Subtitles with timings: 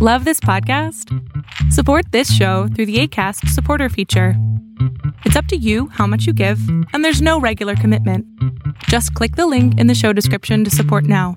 [0.00, 1.12] Love this podcast?
[1.72, 4.34] Support this show through the ACAST supporter feature.
[5.24, 6.60] It's up to you how much you give,
[6.92, 8.24] and there's no regular commitment.
[8.84, 11.36] Just click the link in the show description to support now.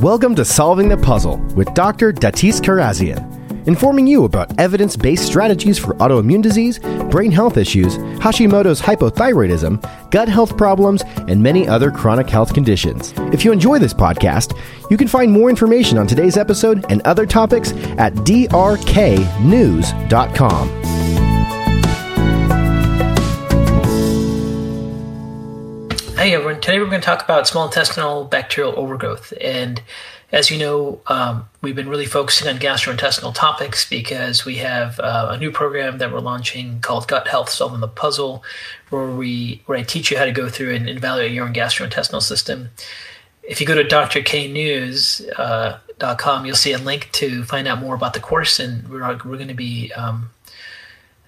[0.00, 2.12] Welcome to Solving the Puzzle with Dr.
[2.12, 3.29] Datis Kharrazian
[3.70, 10.28] informing you about evidence based strategies for autoimmune disease, brain health issues, Hashimoto's hypothyroidism, gut
[10.28, 13.14] health problems, and many other chronic health conditions.
[13.32, 14.58] If you enjoy this podcast,
[14.90, 19.20] you can find more information on today's episode and other topics at drknews.com.
[26.16, 29.32] Hey everyone, today we're going to talk about small intestinal bacterial overgrowth.
[29.40, 29.80] And
[30.32, 35.28] as you know, um, we've been really focusing on gastrointestinal topics because we have uh,
[35.30, 38.44] a new program that we're launching called Gut Health Solving the Puzzle,
[38.90, 42.22] where we where I teach you how to go through and evaluate your own gastrointestinal
[42.22, 42.70] system.
[43.42, 48.14] If you go to drknews.com, uh, you'll see a link to find out more about
[48.14, 50.30] the course, and we're we're going to be um,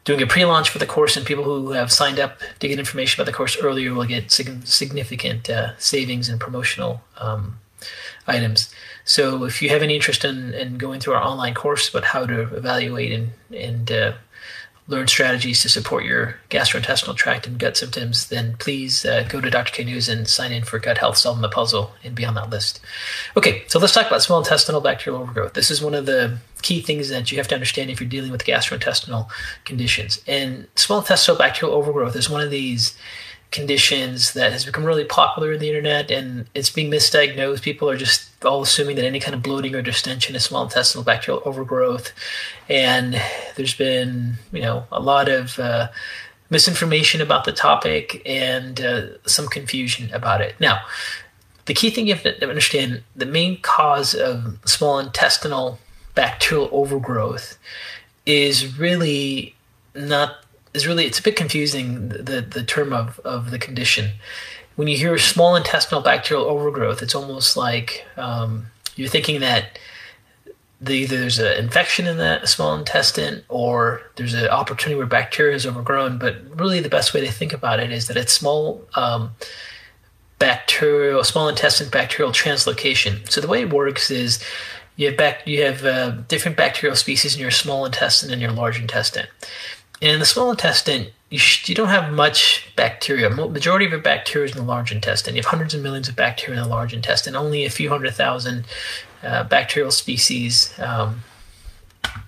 [0.05, 3.21] doing a pre-launch for the course, and people who have signed up to get information
[3.21, 7.59] about the course earlier will get significant uh, savings and promotional um,
[8.29, 8.73] items.
[9.05, 12.27] So if you have any interest in, in going through our online course about how
[12.27, 14.13] to evaluate and, and uh,
[14.89, 19.51] learn strategies to support your gastrointestinal tract and gut symptoms, then please uh, go to
[19.51, 19.73] Dr.
[19.73, 22.51] K News and sign in for Gut Health Solving the Puzzle and be on that
[22.51, 22.81] list.
[23.37, 25.55] Okay, so let's talk about small intestinal bacterial overgrowth.
[25.55, 28.33] This is one of the key things that you have to understand if you're dealing
[28.33, 29.29] with gastrointestinal
[29.65, 30.23] conditions.
[30.27, 32.97] And small intestinal bacterial overgrowth is one of these
[33.53, 37.63] conditions that has become really popular in the internet and it's being misdiagnosed.
[37.63, 41.05] People are just all assuming that any kind of bloating or distension is small intestinal
[41.05, 42.13] bacterial overgrowth.
[42.69, 43.21] And
[43.57, 45.89] there's been, you know, a lot of uh,
[46.51, 50.55] misinformation about the topic and uh, some confusion about it.
[50.59, 50.81] Now,
[51.67, 55.79] the key thing you have to understand the main cause of small intestinal
[56.15, 57.59] bacterial overgrowth
[58.27, 59.55] is really
[59.95, 60.42] not
[60.75, 64.11] is really it's a bit confusing the the term of of the condition.
[64.77, 68.67] When you hear small intestinal bacterial overgrowth, it's almost like um,
[68.97, 69.79] you're thinking that
[70.81, 75.55] the, either there's an infection in that small intestine or there's an opportunity where bacteria
[75.55, 76.19] is overgrown.
[76.19, 79.33] But really, the best way to think about it is that it's small um,
[80.39, 83.31] bacterial, small intestine bacterial translocation.
[83.31, 84.43] So the way it works is
[84.97, 88.81] you have you have uh, different bacterial species in your small intestine and your large
[88.81, 89.27] intestine.
[90.03, 93.31] In the small intestine, you, sh- you don't have much bacteria.
[93.31, 95.37] Majority of your bacteria is in the large intestine.
[95.37, 97.37] You have hundreds of millions of bacteria in the large intestine.
[97.37, 98.65] Only a few hundred thousand
[99.23, 101.23] uh, bacterial species um,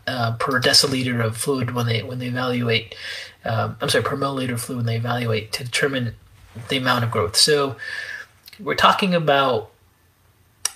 [0.07, 2.95] uh, per deciliter of fluid when they when they evaluate.
[3.45, 6.15] Um, I'm sorry, per milliliter of fluid when they evaluate to determine
[6.69, 7.35] the amount of growth.
[7.35, 7.75] So
[8.61, 9.73] we're talking about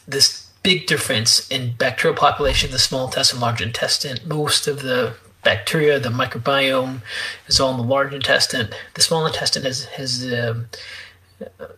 [0.09, 4.19] this big difference in bacterial population, the small intestine, large intestine.
[4.27, 7.03] Most of the bacteria, the microbiome
[7.47, 8.69] is all in the large intestine.
[8.95, 10.69] The small intestine has, has um,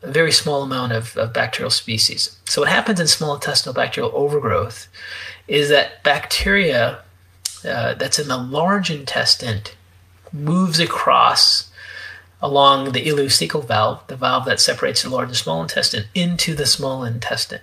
[0.03, 2.37] a very small amount of, of, bacterial species.
[2.47, 4.89] So, what happens in small intestinal bacterial overgrowth
[5.47, 7.03] is that bacteria
[7.65, 9.63] uh, that's in the large intestine
[10.33, 11.71] moves across
[12.43, 16.65] along the ileocecal valve, the valve that separates the large and small intestine, into the
[16.65, 17.61] small intestine.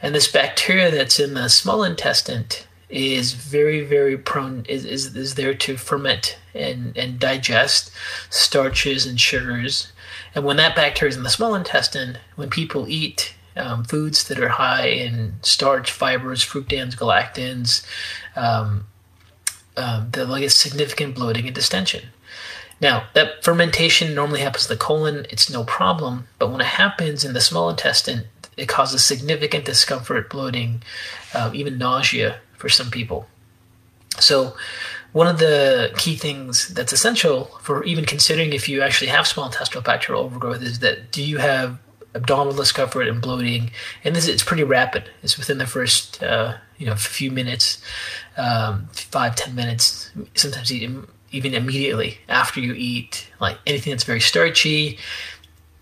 [0.00, 2.44] And this bacteria that's in the small intestine
[2.88, 7.90] is very very prone is, is, is there to ferment and, and digest
[8.30, 9.92] starches and sugars.
[10.34, 14.38] And when that bacteria is in the small intestine when people eat um, foods that
[14.38, 17.84] are high in starch fibers fructans galactans
[18.36, 18.86] um,
[19.76, 22.08] um, they'll get significant bloating and distension.
[22.80, 25.26] Now that fermentation normally happens in the colon.
[25.30, 26.28] It's no problem.
[26.38, 28.26] But when it happens in the small intestine
[28.56, 30.82] it causes significant discomfort bloating
[31.34, 33.26] um, even nausea for some people.
[34.18, 34.56] So,
[35.12, 39.46] one of the key things that's essential for even considering if you actually have small
[39.46, 41.78] intestinal bacterial overgrowth is that do you have
[42.14, 43.70] abdominal discomfort and bloating?
[44.04, 45.10] And this it's pretty rapid.
[45.22, 47.82] It's within the first uh, you know few minutes,
[48.36, 53.28] um, five ten minutes, sometimes even even immediately after you eat.
[53.40, 54.98] Like anything that's very starchy,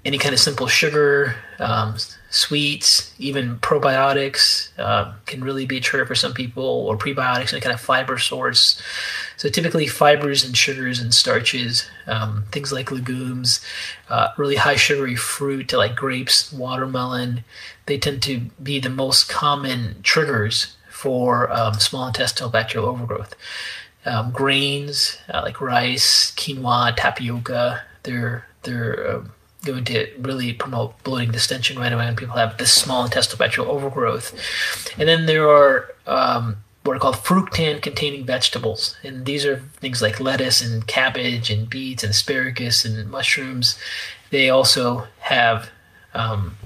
[0.05, 1.97] any kind of simple sugar, um,
[2.35, 7.61] sweets, even probiotics uh, can really be a trigger for some people, or prebiotics, any
[7.61, 8.83] kind of fiber source.
[9.37, 13.61] So typically, fibers and sugars and starches, um, things like legumes,
[14.09, 17.45] uh, really high sugary fruit like grapes, watermelon,
[17.87, 23.37] they tend to be the most common triggers for um, small intestinal bacterial overgrowth.
[24.07, 29.33] Um, grains uh, like rice, quinoa, tapioca, they're they're um,
[29.65, 33.75] going to really promote bloating distension right away when people have this small intestinal bacterial
[33.75, 34.39] overgrowth.
[34.99, 38.97] And then there are um, what are called fructan containing vegetables.
[39.03, 43.79] And these are things like lettuce and cabbage and beets and asparagus and mushrooms.
[44.31, 45.71] They also have
[46.13, 46.57] um,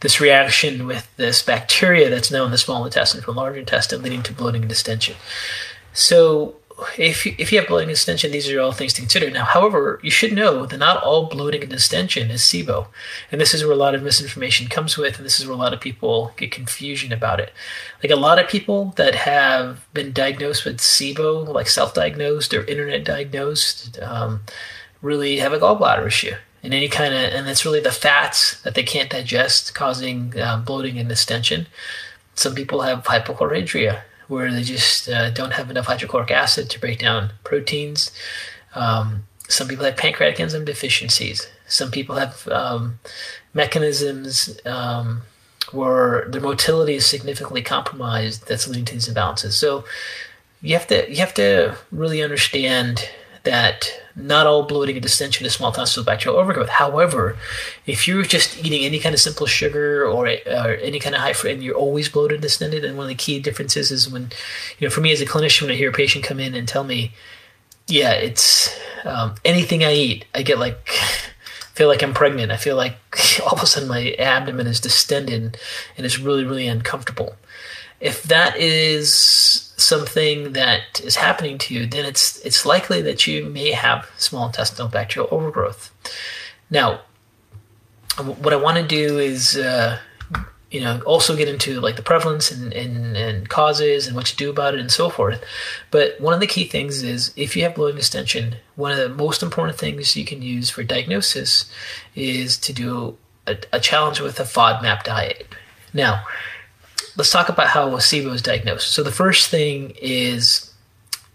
[0.00, 4.22] this reaction with this bacteria that's now in the small intestine from large intestine, leading
[4.24, 5.16] to bloating and distension.
[5.94, 6.56] So
[6.98, 9.30] if you, if you have bloating and distension, these are all things to consider.
[9.30, 12.88] Now, however, you should know that not all bloating and distension is SIBO,
[13.32, 15.58] and this is where a lot of misinformation comes with, and this is where a
[15.58, 17.52] lot of people get confusion about it.
[18.02, 23.04] Like a lot of people that have been diagnosed with SIBO, like self-diagnosed or internet
[23.04, 24.42] diagnosed, um,
[25.00, 28.74] really have a gallbladder issue, and any kind of, and it's really the fats that
[28.74, 31.68] they can't digest causing um, bloating and distension.
[32.34, 36.98] Some people have hypochlorhydria where they just uh, don't have enough hydrochloric acid to break
[36.98, 38.10] down proteins.
[38.74, 41.48] Um, some people have pancreatic enzyme deficiencies.
[41.66, 42.98] Some people have um,
[43.54, 45.22] mechanisms um,
[45.72, 49.52] where their motility is significantly compromised that's leading to these imbalances.
[49.52, 49.84] So
[50.62, 53.08] you have to you have to really understand
[53.44, 56.70] that not all bloating and distension is small intestinal bacterial overgrowth.
[56.70, 57.36] However,
[57.84, 61.34] if you're just eating any kind of simple sugar or, or any kind of high
[61.34, 64.30] fruit and you're always bloated and distended, and one of the key differences is when,
[64.78, 66.66] you know, for me as a clinician, when I hear a patient come in and
[66.66, 67.12] tell me,
[67.88, 68.74] yeah, it's
[69.04, 70.88] um, anything I eat, I get like,
[71.74, 72.50] feel like I'm pregnant.
[72.50, 72.96] I feel like
[73.42, 75.58] all of a sudden my abdomen is distended
[75.96, 77.36] and it's really, really uncomfortable.
[78.00, 83.44] If that is something that is happening to you, then it's it's likely that you
[83.44, 85.92] may have small intestinal bacterial overgrowth.
[86.70, 87.00] Now,
[88.18, 89.98] what I want to do is, uh,
[90.70, 94.36] you know, also get into like the prevalence and, and, and causes and what to
[94.36, 95.44] do about it and so forth.
[95.90, 99.08] But one of the key things is if you have bloating distension, one of the
[99.08, 101.70] most important things you can use for diagnosis
[102.14, 105.46] is to do a, a challenge with a FODMAP diet.
[105.92, 106.24] Now,
[107.16, 108.88] let's talk about how SIBO is diagnosed.
[108.88, 110.72] So the first thing is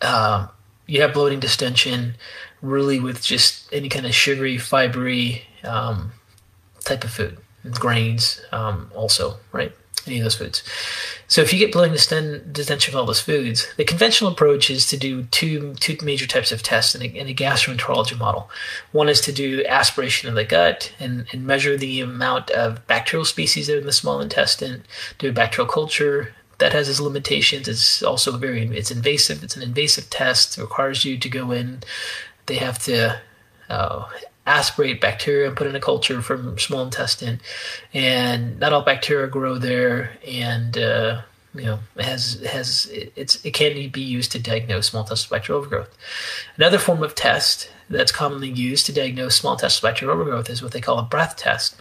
[0.01, 0.50] um,
[0.88, 2.16] you have bloating distension,
[2.62, 6.12] really with just any kind of sugary, fibery um,
[6.83, 7.38] type of food,
[7.80, 9.74] grains um, also, right?
[10.07, 10.63] Any of those foods.
[11.27, 14.98] So if you get bloating distension from all those foods, the conventional approach is to
[14.98, 18.50] do two two major types of tests in a, in a gastroenterology model.
[18.92, 23.25] One is to do aspiration of the gut and, and measure the amount of bacterial
[23.25, 24.83] species that are in the small intestine,
[25.19, 27.68] do a bacterial culture, that has its limitations.
[27.68, 29.44] It's also very it's invasive.
[29.44, 30.57] It's an invasive test.
[30.57, 31.81] It requires you to go in.
[32.45, 33.19] They have to
[33.69, 34.07] uh,
[34.46, 37.40] aspirate bacteria and put in a culture from small intestine,
[37.94, 41.22] and not all bacteria grow there, and uh,
[41.54, 45.96] you know has has it's it can be used to diagnose small intestinal bacterial overgrowth.
[46.58, 50.72] Another form of test that's commonly used to diagnose small intestinal bacterial overgrowth is what
[50.72, 51.76] they call a breath test.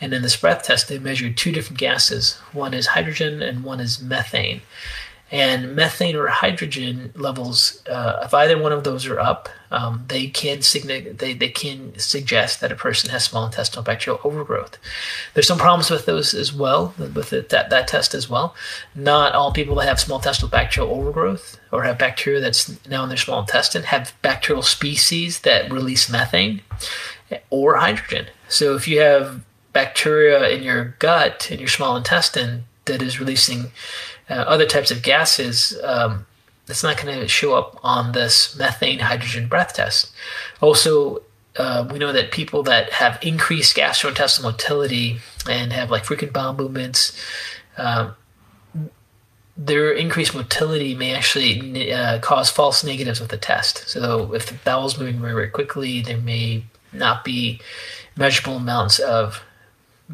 [0.00, 2.34] And in this breath test, they measure two different gases.
[2.52, 4.60] One is hydrogen and one is methane
[5.30, 10.28] and methane or hydrogen levels, uh, if either one of those are up, um, they
[10.28, 14.78] can signi- they, they can suggest that a person has small intestinal bacterial overgrowth.
[15.32, 18.54] There's some problems with those as well, with it, that, that test as well.
[18.94, 23.08] Not all people that have small intestinal bacterial overgrowth or have bacteria that's now in
[23.08, 26.60] their small intestine have bacterial species that release methane
[27.50, 28.26] or hydrogen.
[28.48, 29.42] So if you have
[29.72, 33.72] bacteria in your gut, in your small intestine, that is releasing
[34.30, 36.26] uh, other types of gases, um,
[36.68, 40.12] it's not going to show up on this methane hydrogen breath test.
[40.60, 41.22] Also,
[41.56, 45.18] uh, we know that people that have increased gastrointestinal motility
[45.48, 47.16] and have like frequent bowel movements,
[47.76, 48.14] um,
[49.56, 53.88] their increased motility may actually uh, cause false negatives with the test.
[53.88, 57.60] So if the bowel's moving very, very quickly, there may not be
[58.16, 59.42] measurable amounts of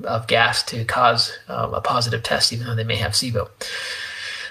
[0.05, 3.49] of gas to cause um, a positive test, even though they may have SIBO.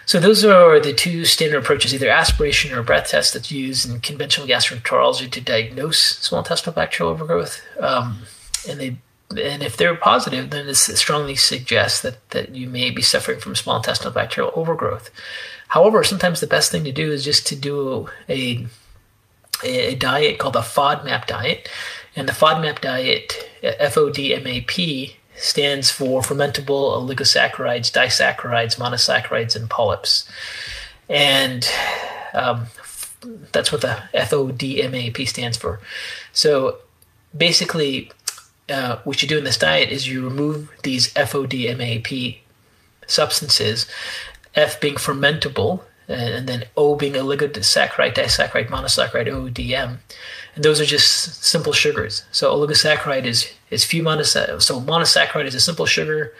[0.05, 3.99] So those are the two standard approaches, either aspiration or breath test that's used in
[3.99, 7.61] conventional gastroenterology to diagnose small intestinal bacterial overgrowth.
[7.79, 8.23] Um,
[8.67, 8.97] and they
[9.37, 13.53] and if they're positive, then it strongly suggests that, that you may be suffering from
[13.53, 15.11] small intestinal bacterial overgrowth.
[15.67, 18.65] However, sometimes the best thing to do is just to do a,
[19.63, 21.69] a diet called the FODMAP diet.
[22.15, 28.77] And the FODMAP diet, F O D M A P, stands for fermentable oligosaccharides, disaccharides,
[28.77, 30.27] monosaccharides, and polyols.
[31.07, 31.67] And
[32.33, 32.67] um,
[33.51, 35.79] that's what the FODMAP stands for.
[36.33, 36.77] So
[37.35, 38.11] basically,
[38.69, 42.37] uh, what you do in this diet is you remove these FODMAP
[43.07, 43.85] substances,
[44.55, 49.97] F being fermentable, and then O being oligosaccharide, disaccharide, monosaccharide, ODM.
[50.55, 52.23] And those are just simple sugars.
[52.31, 54.61] So oligosaccharide is is few monosaccharide.
[54.61, 56.33] So monosaccharide is a simple sugar.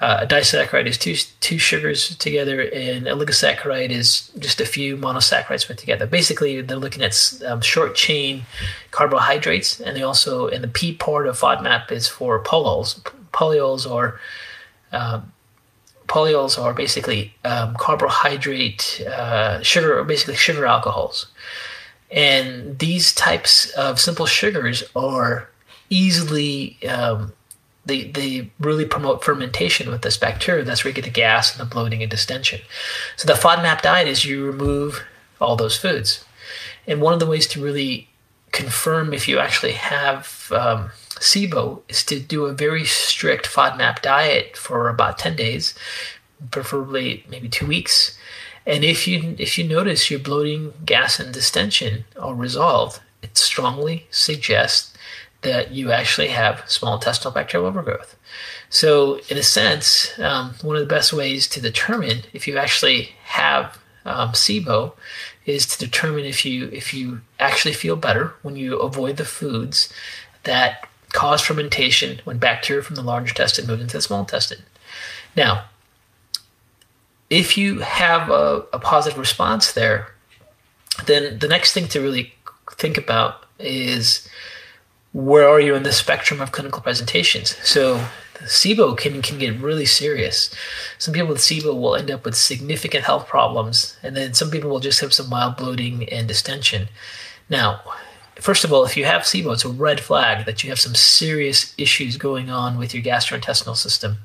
[0.00, 5.66] Uh, a disaccharide is two two sugars together, and oligosaccharide is just a few monosaccharides
[5.66, 6.06] put together.
[6.06, 8.44] Basically, they're looking at um, short chain
[8.90, 13.00] carbohydrates, and they also and the P part of FODMAP is for polyols.
[13.32, 14.20] Polyols or
[14.92, 15.32] um,
[16.06, 21.26] polyols are basically um, carbohydrate uh, sugar, or basically sugar alcohols,
[22.10, 25.48] and these types of simple sugars are
[25.90, 27.32] easily um,
[27.86, 30.64] they, they really promote fermentation with this bacteria.
[30.64, 32.60] That's where you get the gas and the bloating and distension.
[33.16, 35.04] So the FODMAP diet is you remove
[35.40, 36.24] all those foods.
[36.86, 38.08] And one of the ways to really
[38.52, 40.90] confirm if you actually have um,
[41.20, 45.74] SIBO is to do a very strict FODMAP diet for about 10 days,
[46.50, 48.18] preferably maybe two weeks.
[48.66, 54.06] And if you if you notice your bloating, gas, and distension are resolved, it strongly
[54.10, 54.94] suggests
[55.42, 58.16] that you actually have small intestinal bacterial overgrowth.
[58.70, 63.10] So, in a sense, um, one of the best ways to determine if you actually
[63.24, 64.94] have um, SIBO
[65.46, 69.92] is to determine if you if you actually feel better when you avoid the foods
[70.44, 74.62] that cause fermentation when bacteria from the large intestine move into the small intestine.
[75.36, 75.64] Now,
[77.30, 80.12] if you have a, a positive response there,
[81.06, 82.34] then the next thing to really
[82.72, 84.28] think about is
[85.12, 87.56] where are you in the spectrum of clinical presentations?
[87.66, 88.04] So
[88.40, 90.52] SIBO can, can get really serious.
[90.98, 94.70] Some people with SIBO will end up with significant health problems, and then some people
[94.70, 96.88] will just have some mild bloating and distension.
[97.48, 97.80] Now,
[98.44, 100.94] first of all, if you have SIBO, it's a red flag that you have some
[100.94, 104.18] serious issues going on with your gastrointestinal system.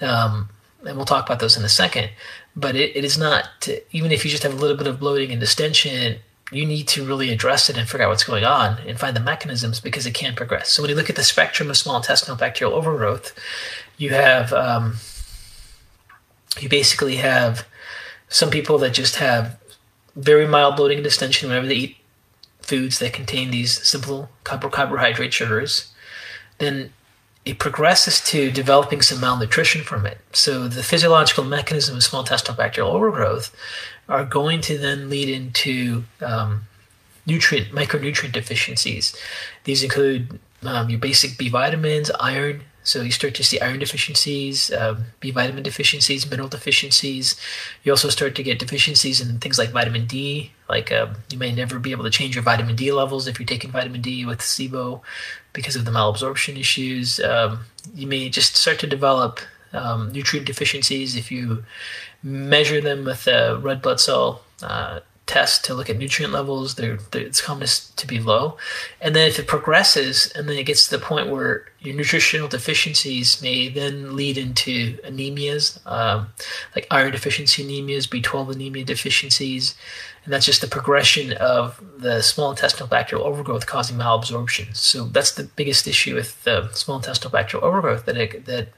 [0.00, 0.48] Um,
[0.86, 2.10] and we'll talk about those in a second.
[2.54, 5.32] But it, it is not, even if you just have a little bit of bloating
[5.32, 6.18] and distension,
[6.52, 9.20] you need to really address it and figure out what's going on and find the
[9.20, 10.70] mechanisms because it can progress.
[10.70, 13.36] So when you look at the spectrum of small intestinal bacterial overgrowth,
[13.96, 14.94] you have um,
[16.60, 17.66] you basically have
[18.28, 19.58] some people that just have
[20.14, 21.97] very mild bloating and distension whenever they eat
[22.68, 25.92] foods that contain these simple carbohydrate sugars.
[26.58, 26.92] Then
[27.44, 30.18] it progresses to developing some malnutrition from it.
[30.32, 33.54] So the physiological mechanism of small intestinal bacterial overgrowth
[34.06, 36.62] are going to then lead into um,
[37.24, 39.16] nutrient micronutrient deficiencies.
[39.64, 42.62] These include um, your basic B vitamins, iron.
[42.88, 47.38] So you start to see iron deficiencies, um, B vitamin deficiencies, mineral deficiencies.
[47.82, 50.52] You also start to get deficiencies in things like vitamin D.
[50.70, 53.46] Like um, you may never be able to change your vitamin D levels if you're
[53.46, 55.02] taking vitamin D with SIBO
[55.52, 57.20] because of the malabsorption issues.
[57.20, 59.40] Um, you may just start to develop
[59.74, 61.64] um, nutrient deficiencies if you
[62.22, 66.74] measure them with a red blood cell uh, test to look at nutrient levels.
[66.74, 68.56] They're, they're, it's common to be low.
[69.00, 72.48] And then if it progresses and then it gets to the point where your nutritional
[72.48, 76.28] deficiencies may then lead into anemias, um,
[76.74, 79.76] like iron deficiency anemias, B12 anemia deficiencies.
[80.24, 84.74] And that's just the progression of the small intestinal bacterial overgrowth causing malabsorption.
[84.74, 88.68] So that's the biggest issue with the small intestinal bacterial overgrowth that it, that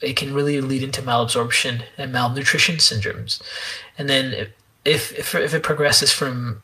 [0.00, 3.40] it can really lead into malabsorption and malnutrition syndromes.
[3.98, 4.48] And then
[4.86, 6.62] if, if, if it progresses from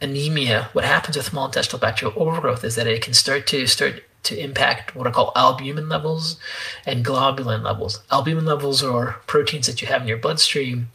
[0.00, 4.02] anemia, what happens with small intestinal bacterial overgrowth is that it can start to start
[4.24, 6.38] to impact what are called albumin levels
[6.86, 8.02] and globulin levels.
[8.10, 10.88] Albumin levels are proteins that you have in your bloodstream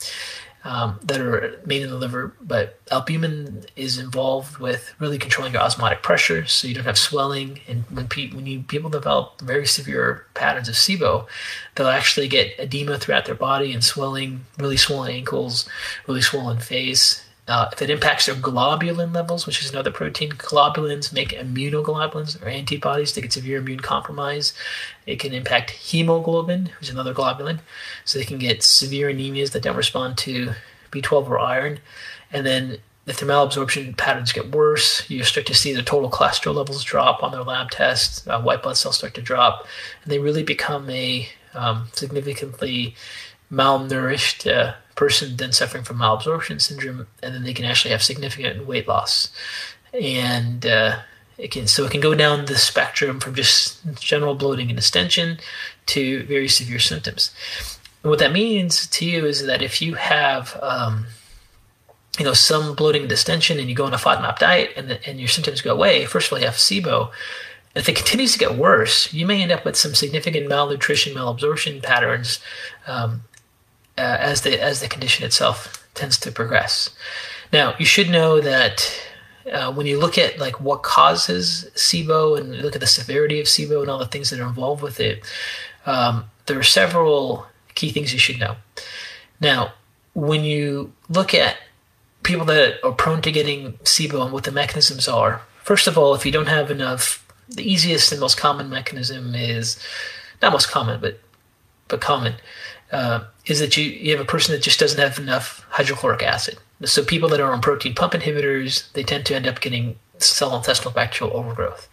[0.67, 5.61] um, that are made in the liver, but albumin is involved with really controlling your
[5.61, 7.61] osmotic pressure, so you don't have swelling.
[7.69, 11.25] And when, pe- when you, people develop very severe patterns of SIBO,
[11.75, 15.69] they'll actually get edema throughout their body and swelling, really swollen ankles,
[16.05, 21.13] really swollen face, uh, if it impacts their globulin levels, which is another protein, globulins
[21.13, 24.53] make immunoglobulins or antibodies to get severe immune compromise.
[25.05, 27.59] It can impact hemoglobin, which is another globulin,
[28.03, 30.51] so they can get severe anemias that don't respond to
[30.91, 31.79] B12 or iron.
[32.33, 36.55] And then if their malabsorption patterns get worse, you start to see the total cholesterol
[36.55, 39.65] levels drop on their lab tests, uh, white blood cells start to drop,
[40.03, 42.93] and they really become a um, significantly
[43.51, 48.67] malnourished uh, person then suffering from malabsorption syndrome, and then they can actually have significant
[48.67, 49.31] weight loss.
[49.93, 50.99] And uh,
[51.37, 55.37] it can so it can go down the spectrum from just general bloating and distension
[55.87, 57.33] to very severe symptoms.
[58.03, 61.05] And what that means to you is that if you have um,
[62.17, 65.07] you know some bloating and distension and you go on a FODMAP diet and, the,
[65.07, 67.11] and your symptoms go away, first of all you have SIBO.
[67.75, 71.83] If it continues to get worse, you may end up with some significant malnutrition, malabsorption
[71.83, 72.39] patterns
[72.87, 73.21] um,
[73.97, 76.89] uh, as the as the condition itself tends to progress.
[77.51, 78.91] Now, you should know that
[79.51, 83.47] uh, when you look at like what causes SIBO and look at the severity of
[83.47, 85.23] SIBO and all the things that are involved with it,
[85.85, 88.55] um, there are several key things you should know.
[89.39, 89.73] Now,
[90.13, 91.57] when you look at
[92.23, 96.13] people that are prone to getting SIBO and what the mechanisms are, first of all,
[96.13, 99.79] if you don't have enough, the easiest and most common mechanism is
[100.41, 101.19] not most common, but
[101.87, 102.35] but common
[102.91, 106.57] uh, is that you, you have a person that just doesn't have enough hydrochloric acid.
[106.85, 110.55] So people that are on protein pump inhibitors, they tend to end up getting cell
[110.55, 111.89] intestinal bacterial overgrowth.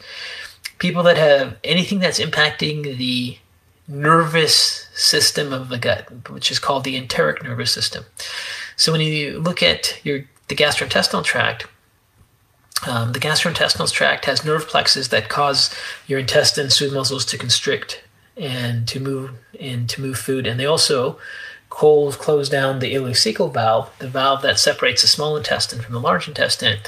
[0.78, 3.38] People that have anything that's impacting the
[3.86, 8.04] nervous system of the gut, which is called the enteric nervous system.
[8.76, 11.66] So when you look at your the gastrointestinal tract,
[12.86, 15.74] um, the gastrointestinal tract has nerve plexes that cause
[16.06, 18.02] your intestines, smooth muscles to constrict
[18.36, 20.46] and to move and to move food.
[20.46, 21.18] And they also
[21.70, 26.00] close, close down the ileocecal valve, the valve that separates the small intestine from the
[26.00, 26.78] large intestine.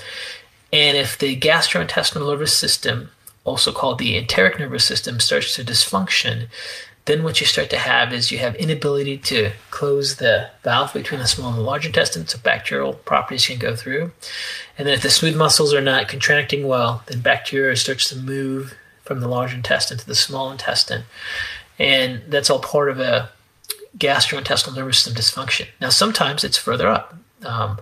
[0.73, 3.11] And if the gastrointestinal nervous system,
[3.45, 6.49] also called the enteric nervous system, starts to dysfunction,
[7.07, 11.21] then what you start to have is you have inability to close the valve between
[11.21, 14.11] the small and the large intestine, so bacterial properties can go through.
[14.77, 18.77] And then if the smooth muscles are not contracting well, then bacteria starts to move
[19.07, 21.05] from the large intestine to the small intestine.
[21.79, 23.31] And that's all part of a
[23.97, 25.69] gastrointestinal nervous system dysfunction.
[25.81, 27.15] Now, sometimes it's further up.
[27.45, 27.79] Um,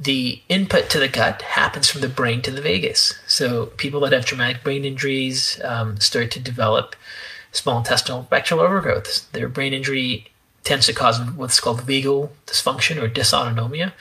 [0.00, 3.14] the input to the gut happens from the brain to the vagus.
[3.28, 6.96] So, people that have traumatic brain injuries um, start to develop
[7.52, 9.30] small intestinal bacterial overgrowth.
[9.32, 10.31] Their brain injury
[10.64, 13.92] tends to cause what's called vagal dysfunction or dysautonomia,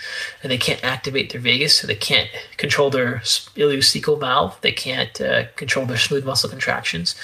[0.44, 3.16] and they can't activate their vagus, so they can't control their
[3.56, 4.58] ileocecal valve.
[4.62, 7.16] They can't uh, control their smooth muscle contractions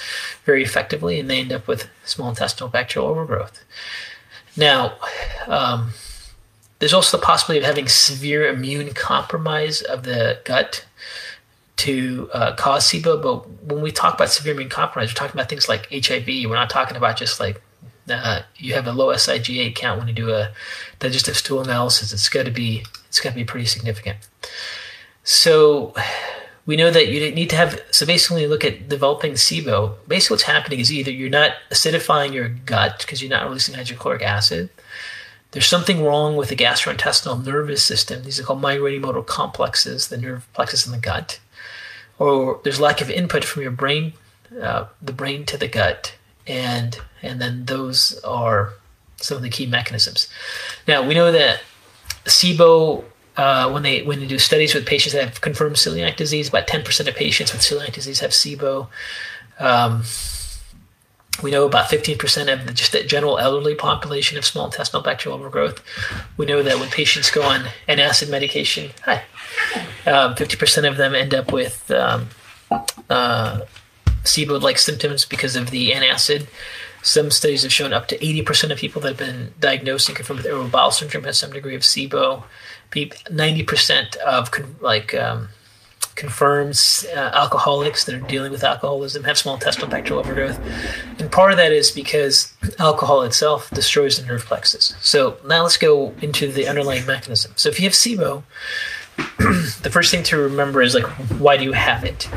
[0.44, 3.64] very effectively, and they end up with small intestinal bacterial overgrowth.
[4.56, 4.96] Now,
[5.46, 5.92] um,
[6.80, 10.84] there's also the possibility of having severe immune compromise of the gut
[11.76, 13.22] to uh, cause SIBO.
[13.22, 16.26] But when we talk about severe immune compromise, we're talking about things like HIV.
[16.26, 17.62] We're not talking about just like
[18.10, 20.50] uh, you have a low SIGA count when you do a
[20.98, 22.12] digestive stool analysis.
[22.12, 24.18] It's got to be it's got to be pretty significant.
[25.24, 25.94] So
[26.66, 27.80] we know that you need to have.
[27.90, 29.94] So basically, look at developing SIBO.
[30.06, 34.22] Basically, what's happening is either you're not acidifying your gut because you're not releasing hydrochloric
[34.22, 34.68] acid.
[35.52, 38.22] There's something wrong with the gastrointestinal nervous system.
[38.22, 41.40] These are called migrating motor complexes, the nerve plexus in the gut.
[42.18, 44.12] Or there's lack of input from your brain,
[44.60, 46.17] uh, the brain to the gut
[46.48, 48.72] and and then those are
[49.16, 50.28] some of the key mechanisms.
[50.86, 51.60] Now we know that
[52.24, 53.04] SIBO
[53.36, 56.66] uh, when they when they do studies with patients that have confirmed celiac disease, about
[56.66, 58.88] ten percent of patients with celiac disease have SIBO.
[59.60, 60.02] Um,
[61.42, 65.38] we know about 15% of the, just the general elderly population of small intestinal bacterial
[65.38, 65.82] overgrowth.
[66.36, 69.22] We know that when patients go on an acid medication, hi,
[70.06, 72.28] um, 50% of them end up with um,
[73.08, 73.60] uh,
[74.28, 76.46] SIBO-like symptoms because of the antacid.
[77.02, 80.38] Some studies have shown up to 80% of people that have been diagnosed and confirmed
[80.38, 82.44] with irritable bowel syndrome has some degree of SIBO.
[82.90, 85.48] 90% of like um,
[86.18, 90.58] confirms uh, alcoholics that are dealing with alcoholism have small intestinal bacterial overgrowth.
[91.18, 94.94] And part of that is because alcohol itself destroys the nerve plexus.
[95.00, 97.52] So now let's go into the underlying mechanism.
[97.56, 98.42] So if you have SIBO,
[99.82, 101.06] the first thing to remember is like,
[101.38, 102.28] why do you have it?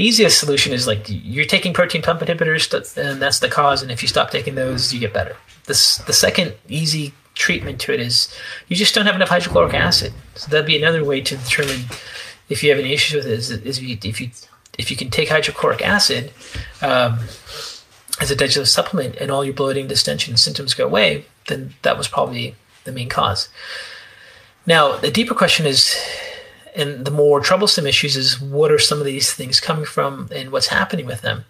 [0.00, 3.82] The easiest solution is like you're taking protein pump inhibitors, and that's the cause.
[3.82, 5.36] And if you stop taking those, you get better.
[5.66, 8.34] This the second easy treatment to it is
[8.68, 10.14] you just don't have enough hydrochloric acid.
[10.36, 11.82] So that'd be another way to determine
[12.48, 13.38] if you have any issues with it.
[13.38, 14.30] Is, is if you if you
[14.78, 16.32] if you can take hydrochloric acid
[16.80, 17.18] um,
[18.22, 22.08] as a digestive supplement and all your bloating, distension symptoms go away, then that was
[22.08, 23.50] probably the main cause.
[24.64, 25.94] Now, the deeper question is
[26.74, 30.50] and the more troublesome issues is what are some of these things coming from and
[30.52, 31.44] what's happening with them.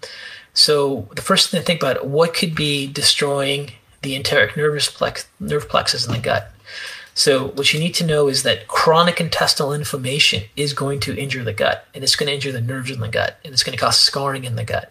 [0.54, 5.26] So the first thing to think about what could be destroying the enteric nervous plex,
[5.38, 6.50] nerve plexus in the gut.
[7.14, 11.44] So what you need to know is that chronic intestinal inflammation is going to injure
[11.44, 13.76] the gut, and it's going to injure the nerves in the gut, and it's going
[13.76, 14.90] to cause scarring in the gut.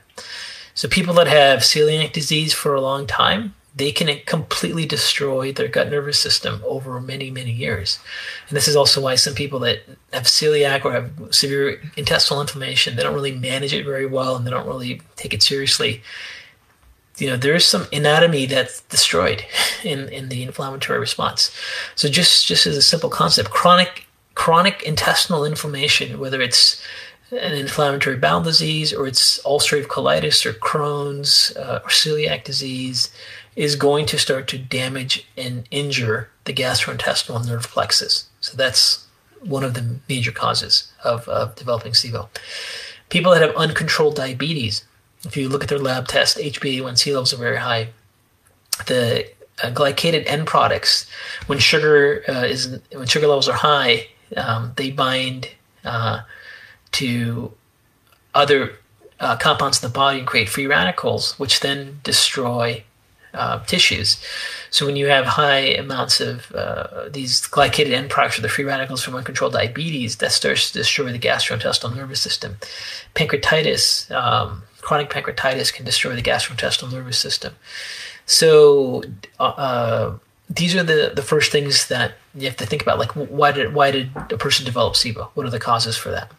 [0.76, 5.70] So people that have celiac disease for a long time, they can completely destroy their
[5.70, 7.98] gut nervous system over many, many years.
[8.50, 9.80] And this is also why some people that
[10.12, 14.46] have celiac or have severe intestinal inflammation, they don't really manage it very well and
[14.46, 16.04] they don't really take it seriously.
[17.18, 19.46] You know, there is some anatomy that's destroyed
[19.84, 21.50] in, in the inflammatory response.
[21.96, 26.84] So just just as a simple concept, chronic chronic intestinal inflammation, whether it's
[27.32, 33.12] an inflammatory bowel disease or it's ulcerative colitis or Crohn's uh, or celiac disease,
[33.60, 38.30] is going to start to damage and injure the gastrointestinal nerve plexus.
[38.40, 39.06] So that's
[39.42, 42.30] one of the major causes of, of developing SIBO.
[43.10, 44.86] People that have uncontrolled diabetes,
[45.26, 47.90] if you look at their lab test, HbA1c levels are very high.
[48.88, 49.30] The
[49.62, 51.06] uh, glycated end products,
[51.48, 55.50] when sugar uh, is when sugar levels are high, um, they bind
[55.84, 56.22] uh,
[56.94, 57.52] to
[58.34, 58.78] other
[59.20, 62.86] uh, compounds in the body and create free radicals, which then destroy
[63.34, 64.22] uh, tissues.
[64.70, 68.66] So when you have high amounts of uh, these glycated end products or the free
[68.66, 72.58] radicals from uncontrolled diabetes, that starts to destroy the gastrointestinal nervous system.
[73.16, 77.56] Pancreatitis, um, chronic pancreatitis can destroy the gastrointestinal nervous system.
[78.26, 79.04] So
[79.40, 80.18] uh, uh,
[80.50, 83.00] these are the, the first things that you have to think about.
[83.00, 85.30] Like why did why did a person develop SIBO?
[85.34, 86.32] What are the causes for that?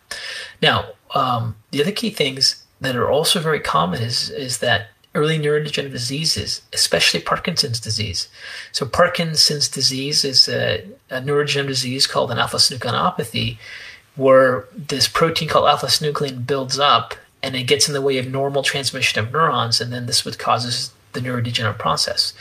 [0.63, 5.39] Now, um, the other key things that are also very common is is that early
[5.39, 8.29] neurodegenerative diseases, especially Parkinson's disease.
[8.73, 13.59] So Parkinson's disease is a, a neurodegenerative disease called an alpha-synucleinopathy,
[14.17, 18.63] where this protein called alpha-synuclein builds up and it gets in the way of normal
[18.63, 22.35] transmission of neurons, and then this would causes the neurodegenerative process.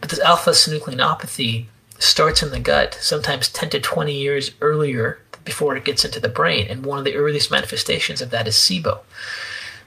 [0.00, 1.66] But this alpha-synucleinopathy
[1.98, 6.28] starts in the gut, sometimes 10 to 20 years earlier before it gets into the
[6.28, 9.00] brain, and one of the earliest manifestations of that is SIBO.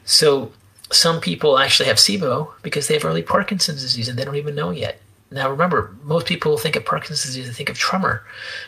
[0.03, 0.51] So
[0.95, 4.55] some people actually have SIBO because they have early Parkinson's disease and they don't even
[4.55, 5.01] know yet.
[5.31, 8.23] Now, remember, most people think of Parkinson's disease, they think of tremor,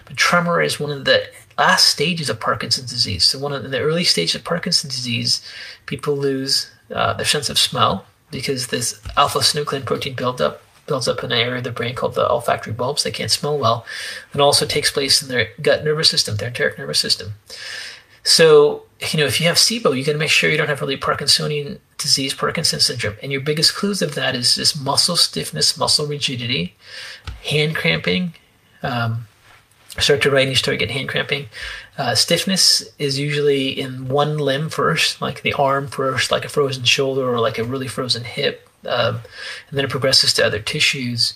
[0.06, 3.24] but tremor is one of the last stages of Parkinson's disease.
[3.24, 5.42] So, one of the early stages of Parkinson's disease,
[5.86, 11.24] people lose uh, their sense of smell because this alpha synuclein protein buildup builds up
[11.24, 13.04] in an area of the brain called the olfactory bulbs.
[13.04, 13.86] They can't smell well.
[14.34, 17.34] And also takes place in their gut nervous system, their enteric nervous system.
[18.28, 20.82] So, you know, if you have SIBO, you got to make sure you don't have
[20.82, 23.16] really Parkinsonian disease, Parkinson's syndrome.
[23.24, 26.76] And your biggest clues of that is this muscle stiffness, muscle rigidity,
[27.46, 28.34] hand cramping.
[28.84, 29.28] Um,
[29.98, 31.46] start to write and you start getting hand cramping.
[31.98, 36.84] Uh, stiffness is usually in one limb first, like the arm first, like a frozen
[36.84, 38.68] shoulder or like a really frozen hip.
[38.86, 39.22] Um,
[39.70, 41.36] and then it progresses to other tissues.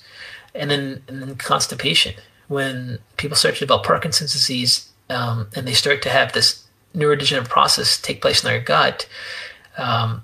[0.54, 2.16] And then, and then constipation.
[2.50, 7.50] When people start to develop Parkinson's disease um, and they start to have this neurodegenerative
[7.50, 9.08] process take place in their gut,
[9.78, 10.24] um,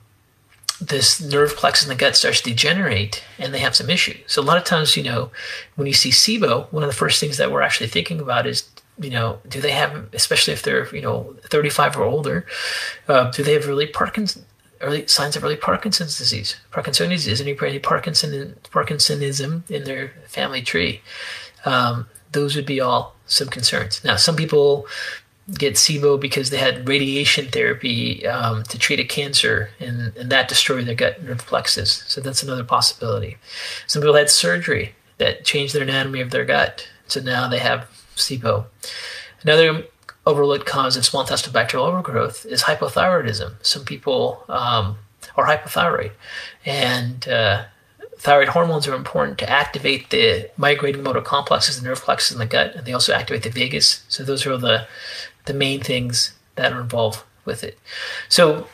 [0.79, 4.17] this nerve plexus in the gut starts to degenerate and they have some issue.
[4.27, 5.31] So a lot of times, you know,
[5.75, 8.69] when you see SIBO, one of the first things that we're actually thinking about is,
[8.99, 12.45] you know, do they have, especially if they're, you know, 35 or older,
[13.07, 14.45] uh, do they have early Parkinson's,
[14.79, 20.61] early signs of early Parkinson's disease, Parkinson's disease, any, any Parkinson, Parkinsonism in their family
[20.61, 21.01] tree?
[21.65, 24.03] Um, those would be all some concerns.
[24.03, 24.85] Now, some people
[25.53, 30.49] get SIBO because they had radiation therapy um, to treat a cancer, and, and that
[30.49, 32.03] destroyed their gut nerve plexus.
[32.07, 33.37] So that's another possibility.
[33.87, 37.87] Some people had surgery that changed their anatomy of their gut, so now they have
[38.15, 38.65] SIBO.
[39.41, 39.85] Another
[40.25, 43.53] overlooked cause of small intestinal bacterial overgrowth is hypothyroidism.
[43.61, 44.97] Some people um,
[45.37, 46.11] are hypothyroid,
[46.65, 47.65] and uh,
[48.17, 52.45] thyroid hormones are important to activate the migrating motor complexes, the nerve plexus in the
[52.45, 54.03] gut, and they also activate the vagus.
[54.09, 54.87] So those are the
[55.47, 57.79] the main things that are involved with it.
[58.29, 58.67] So,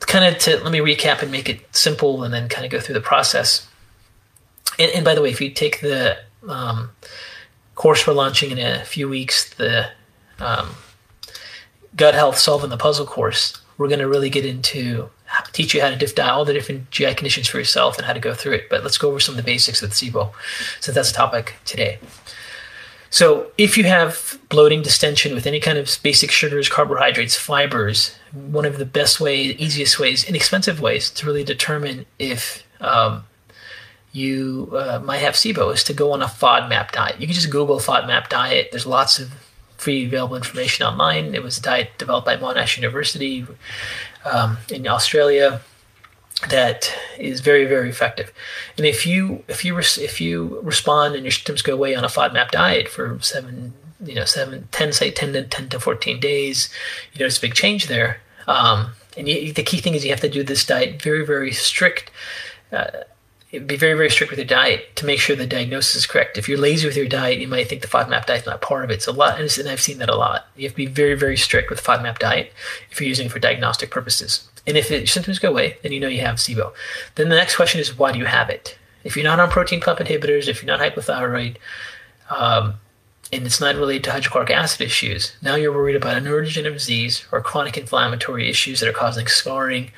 [0.00, 2.80] kind of to let me recap and make it simple, and then kind of go
[2.80, 3.66] through the process.
[4.78, 6.90] And, and by the way, if you take the um,
[7.74, 9.90] course we're launching in a few weeks, the
[10.38, 10.70] um,
[11.96, 15.10] gut health solving the puzzle course, we're going to really get into
[15.52, 18.20] teach you how to diff all the different GI conditions for yourself and how to
[18.20, 18.68] go through it.
[18.70, 20.32] But let's go over some of the basics with SIBO,
[20.80, 21.98] since that's the topic today.
[23.14, 28.64] So, if you have bloating, distension with any kind of basic sugars, carbohydrates, fibers, one
[28.64, 33.22] of the best ways, easiest ways, inexpensive ways to really determine if um,
[34.10, 37.20] you uh, might have SIBO is to go on a FODMAP diet.
[37.20, 38.70] You can just Google FODMAP diet.
[38.72, 39.30] There's lots of
[39.76, 41.36] free available information online.
[41.36, 43.46] It was a diet developed by Monash University
[44.24, 45.60] um, in Australia
[46.50, 48.32] that is very very effective.
[48.76, 52.08] And if you if you if you respond and your symptoms go away on a
[52.08, 53.72] FODMAP diet for seven
[54.04, 56.68] you know seven ten say 10 to 10 to 14 days,
[57.12, 58.20] you notice a big change there.
[58.46, 61.52] Um, and you, the key thing is you have to do this diet very very
[61.52, 62.10] strict.
[62.72, 62.90] Uh,
[63.60, 66.36] be very, very strict with your diet to make sure the diagnosis is correct.
[66.36, 68.84] If you're lazy with your diet, you might think the FODMAP diet is not part
[68.84, 68.94] of it.
[68.94, 70.48] It's a lot, and I've seen that a lot.
[70.56, 72.52] You have to be very, very strict with FODMAP diet
[72.90, 74.48] if you're using it for diagnostic purposes.
[74.66, 76.72] And if it, symptoms go away, then you know you have SIBO.
[77.16, 78.78] Then the next question is, why do you have it?
[79.04, 81.56] If you're not on protein pump inhibitors, if you're not hypothyroid,
[82.30, 82.74] um,
[83.32, 87.26] and it's not related to hydrochloric acid issues, now you're worried about a neurodegenerative disease
[87.32, 89.90] or chronic inflammatory issues that are causing scarring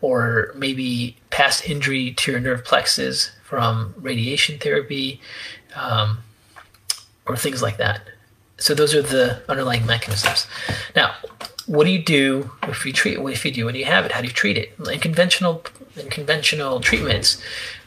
[0.00, 5.20] or maybe past injury to your nerve plexus from radiation therapy,
[5.74, 6.18] um,
[7.26, 8.02] or things like that.
[8.58, 10.46] So those are the underlying mechanisms.
[10.94, 11.14] Now,
[11.66, 13.20] what do you do if you treat?
[13.20, 14.72] What if you do when you have it, how do you treat it?
[14.90, 15.64] In conventional
[15.96, 17.40] in conventional treatments,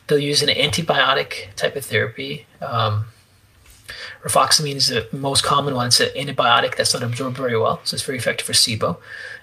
[0.07, 2.45] they'll use an antibiotic type of therapy.
[2.61, 3.05] Um,
[4.25, 5.87] is the most common one.
[5.87, 8.97] It's an antibiotic that's not absorbed very well, so it's very effective for SIBO.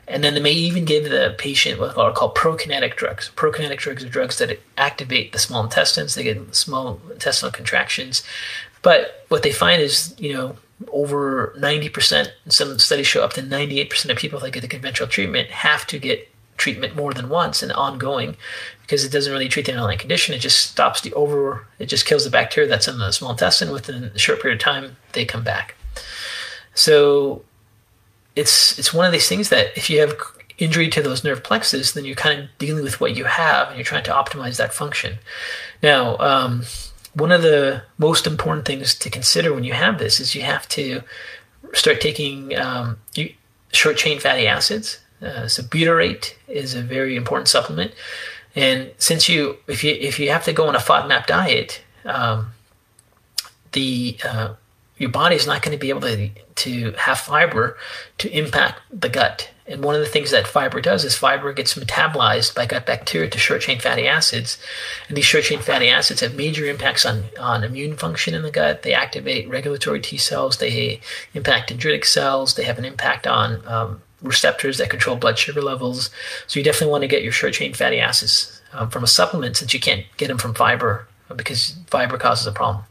[0.07, 3.31] And then they may even give the patient what are called prokinetic drugs.
[3.37, 6.15] Prokinetic drugs are drugs that activate the small intestines.
[6.15, 8.23] They get small intestinal contractions.
[8.83, 10.57] But what they find is, you know,
[10.89, 15.51] over 90%, some studies show up to 98% of people that get the conventional treatment
[15.51, 18.37] have to get treatment more than once and ongoing
[18.83, 20.35] because it doesn't really treat the underlying condition.
[20.35, 23.71] It just stops the over, it just kills the bacteria that's in the small intestine.
[23.71, 25.75] Within a short period of time, they come back.
[26.75, 27.45] So
[28.37, 30.15] it's it's one of these things that if you have
[30.59, 33.77] injury to those nerve plexus, then you're kind of dealing with what you have and
[33.77, 35.19] you're trying to optimize that function.
[35.83, 36.65] Now, um,
[37.15, 40.69] one of the most important things to consider when you have this is you have
[40.69, 41.03] to
[41.73, 42.99] start taking um,
[43.73, 45.01] short chain fatty acids.
[45.23, 47.93] Uh, so butyrate is a very important supplement,
[48.55, 52.51] and since you if you if you have to go on a FODMAP diet, um,
[53.73, 54.55] the uh,
[54.99, 57.77] your body is not going to be able to to have fiber
[58.19, 59.51] to impact the gut.
[59.67, 63.31] And one of the things that fiber does is fiber gets metabolized by gut bacteria
[63.31, 64.59] to short chain fatty acids.
[65.09, 68.51] And these short chain fatty acids have major impacts on, on immune function in the
[68.51, 68.83] gut.
[68.83, 71.01] They activate regulatory T cells, they
[71.33, 76.11] impact dendritic cells, they have an impact on um, receptors that control blood sugar levels.
[76.47, 79.57] So you definitely want to get your short chain fatty acids um, from a supplement
[79.57, 82.85] since you can't get them from fiber because fiber causes a problem.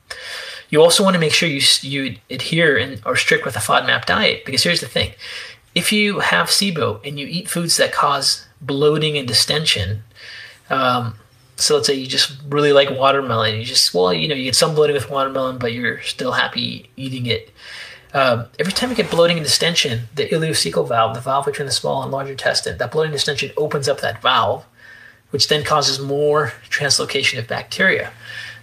[0.69, 4.05] You also want to make sure you you adhere and are strict with a FODMAP
[4.05, 5.12] diet because here's the thing:
[5.75, 10.03] if you have SIBO and you eat foods that cause bloating and distension,
[10.69, 11.15] um,
[11.55, 14.55] so let's say you just really like watermelon, you just well, you know, you get
[14.55, 17.51] some bloating with watermelon, but you're still happy eating it.
[18.13, 21.71] Um, every time you get bloating and distension, the ileocecal valve, the valve between the
[21.71, 24.65] small and large intestine, that bloating distension opens up that valve,
[25.31, 28.12] which then causes more translocation of bacteria.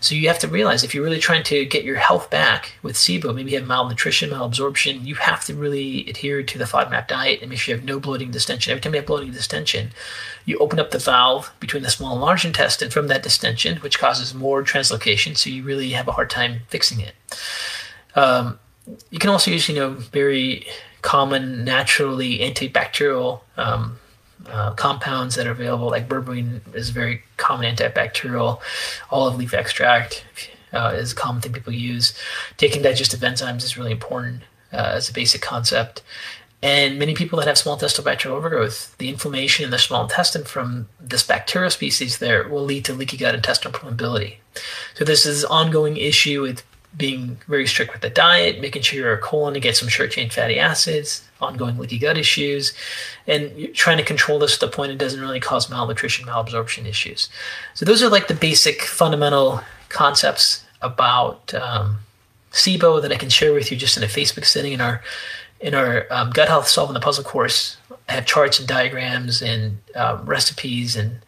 [0.00, 2.96] So you have to realize if you're really trying to get your health back with
[2.96, 7.40] SIBO, maybe you have malnutrition, malabsorption, you have to really adhere to the FODMAP diet
[7.42, 8.70] and make sure you have no bloating distension.
[8.70, 9.90] Every time you have bloating distension,
[10.46, 13.98] you open up the valve between the small and large intestine from that distension, which
[13.98, 15.36] causes more translocation.
[15.36, 17.14] So you really have a hard time fixing it.
[18.16, 18.58] Um,
[19.10, 20.66] you can also use, you know, very
[21.02, 23.99] common, naturally antibacterial um,
[24.46, 28.60] uh, compounds that are available, like berberine is a very common antibacterial.
[29.10, 30.24] Olive leaf extract
[30.72, 32.14] uh, is a common thing people use.
[32.56, 36.02] Taking digestive enzymes is really important uh, as a basic concept.
[36.62, 40.44] And many people that have small intestinal bacterial overgrowth, the inflammation in the small intestine
[40.44, 44.36] from this bacterial species there will lead to leaky gut intestinal permeability.
[44.94, 46.62] So this is an ongoing issue with
[46.96, 50.28] being very strict with the diet, making sure your colon to get some short chain
[50.28, 52.74] fatty acids, ongoing leaky gut issues,
[53.26, 57.28] and trying to control this to the point it doesn't really cause malnutrition, malabsorption issues.
[57.74, 61.98] So those are like the basic fundamental concepts about um,
[62.52, 65.02] SIBO that I can share with you just in a Facebook setting in our
[65.60, 67.76] in our um, gut health solving the puzzle course.
[68.08, 71.20] I have charts and diagrams and um, recipes and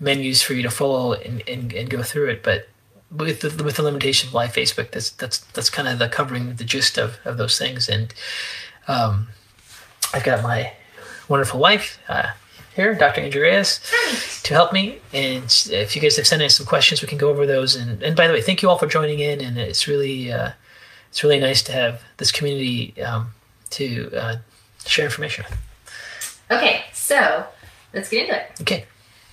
[0.00, 2.68] menus for you to follow and, and, and go through it, but
[3.10, 6.54] with the, with the limitation of live Facebook, that's that's that's kind of the covering
[6.54, 7.88] the gist of, of those things.
[7.88, 8.12] And
[8.88, 9.28] um,
[10.12, 10.72] I've got my
[11.28, 12.30] wonderful wife uh,
[12.74, 13.22] here, Dr.
[13.22, 13.80] Andreas,
[14.42, 14.98] to help me.
[15.12, 17.74] And if you guys have sent in some questions, we can go over those.
[17.74, 19.40] And, and by the way, thank you all for joining in.
[19.40, 20.52] And it's really uh,
[21.08, 23.30] it's really nice to have this community um,
[23.70, 24.36] to uh,
[24.84, 25.44] share information.
[26.50, 27.46] Okay, so
[27.92, 28.50] let's get into it.
[28.60, 28.84] Okay.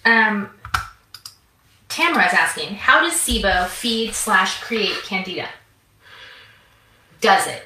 [0.05, 0.49] Um,
[1.93, 5.47] Tamara is asking, how does SIBO feed slash create candida?
[7.21, 7.63] Does it?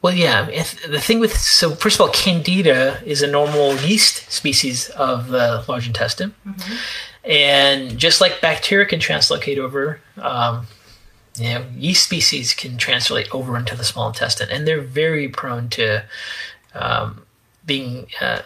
[0.00, 0.44] Well, yeah.
[0.88, 5.64] The thing with so first of all, candida is a normal yeast species of the
[5.66, 6.74] large intestine, mm-hmm.
[7.28, 10.66] and just like bacteria can translocate over, um,
[11.36, 15.68] you know, yeast species can translate over into the small intestine, and they're very prone
[15.70, 16.04] to
[16.74, 17.24] um,
[17.64, 18.42] being uh,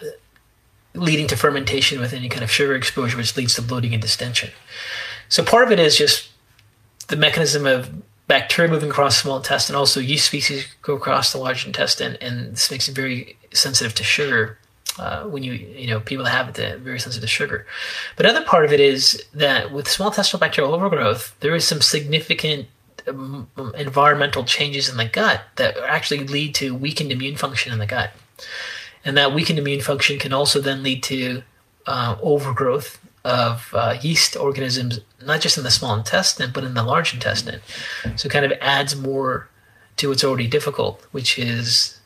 [0.95, 4.49] leading to fermentation with any kind of sugar exposure, which leads to bloating and distension.
[5.29, 6.29] So part of it is just
[7.07, 7.89] the mechanism of
[8.27, 9.75] bacteria moving across the small intestine.
[9.75, 14.03] Also, yeast species go across the large intestine, and this makes it very sensitive to
[14.03, 14.57] sugar.
[14.97, 17.65] Uh, when you you know people that have it, very sensitive to sugar.
[18.15, 21.79] But another part of it is that with small intestinal bacterial overgrowth, there is some
[21.79, 22.67] significant
[23.07, 27.85] um, environmental changes in the gut that actually lead to weakened immune function in the
[27.85, 28.11] gut,
[29.05, 31.43] and that weakened immune function can also then lead to
[31.85, 36.83] uh, overgrowth of uh, yeast organisms, not just in the small intestine, but in the
[36.83, 37.61] large intestine.
[38.15, 39.49] So it kind of adds more
[39.97, 41.99] to what's already difficult, which is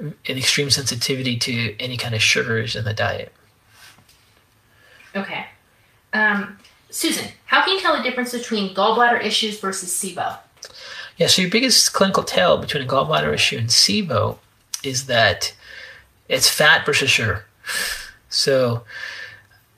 [0.00, 3.32] an extreme sensitivity to any kind of sugars in the diet.
[5.14, 5.46] Okay.
[6.12, 6.58] Um,
[6.90, 10.38] Susan, how can you tell the difference between gallbladder issues versus SIBO?
[11.16, 14.38] Yeah, so your biggest clinical tell between a gallbladder issue and SIBO
[14.82, 15.54] is that
[16.28, 17.44] it's fat versus sugar.
[18.28, 18.84] So,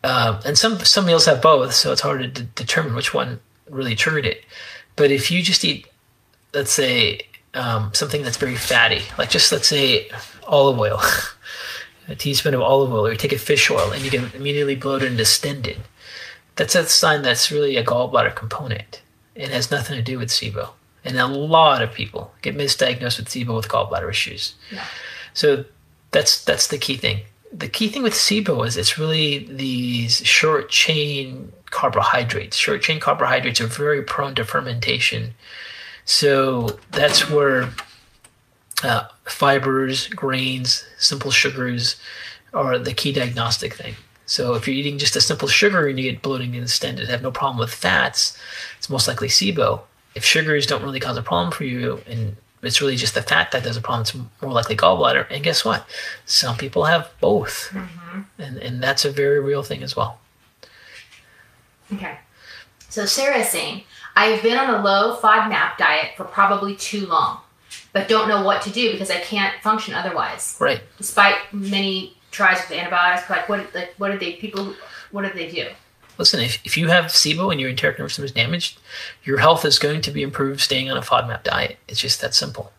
[0.04, 3.40] um, and some some meals have both, so it's hard to d- determine which one
[3.70, 4.44] really triggered it.
[4.96, 5.86] But if you just eat,
[6.52, 7.20] let's say,
[7.54, 10.10] um, something that's very fatty, like just let's say
[10.46, 11.00] olive oil,
[12.08, 14.74] a teaspoon of olive oil, or you take a fish oil and you get immediately
[14.74, 15.78] bloated and distended,
[16.56, 19.02] that's a sign that's really a gallbladder component.
[19.34, 20.70] It has nothing to do with SIBO.
[21.04, 24.54] And a lot of people get misdiagnosed with SIBO with gallbladder issues.
[24.70, 24.84] Yeah.
[25.34, 25.64] So
[26.10, 27.22] that's that's the key thing.
[27.52, 32.56] The key thing with SIBO is it's really these short chain carbohydrates.
[32.56, 35.34] Short chain carbohydrates are very prone to fermentation.
[36.04, 37.70] So that's where
[38.82, 41.96] uh, fibers, grains, simple sugars
[42.54, 43.94] are the key diagnostic thing.
[44.26, 47.22] So if you're eating just a simple sugar and you get bloating and distended, have
[47.22, 48.38] no problem with fats,
[48.78, 49.82] it's most likely SIBO.
[50.14, 53.50] If sugars don't really cause a problem for you and it's really just the fat
[53.52, 55.26] that does a problem, it's more likely gallbladder.
[55.30, 55.86] And guess what?
[56.26, 57.70] Some people have both.
[57.72, 58.20] Mm-hmm.
[58.38, 60.18] And, and that's a very real thing as well.
[61.92, 62.18] Okay.
[62.88, 63.82] So Sarah is saying,
[64.14, 67.40] I've been on a low FODMAP diet for probably too long,
[67.92, 70.56] but don't know what to do because I can't function otherwise.
[70.60, 70.82] Right.
[70.98, 74.74] Despite many tries with antibiotics, like what like what did they people
[75.10, 75.68] what did they do?
[76.22, 78.78] Listen, if, if you have SIBO and your enteric nervous system is damaged,
[79.24, 81.78] your health is going to be improved staying on a FODMAP diet.
[81.88, 82.72] It's just that simple.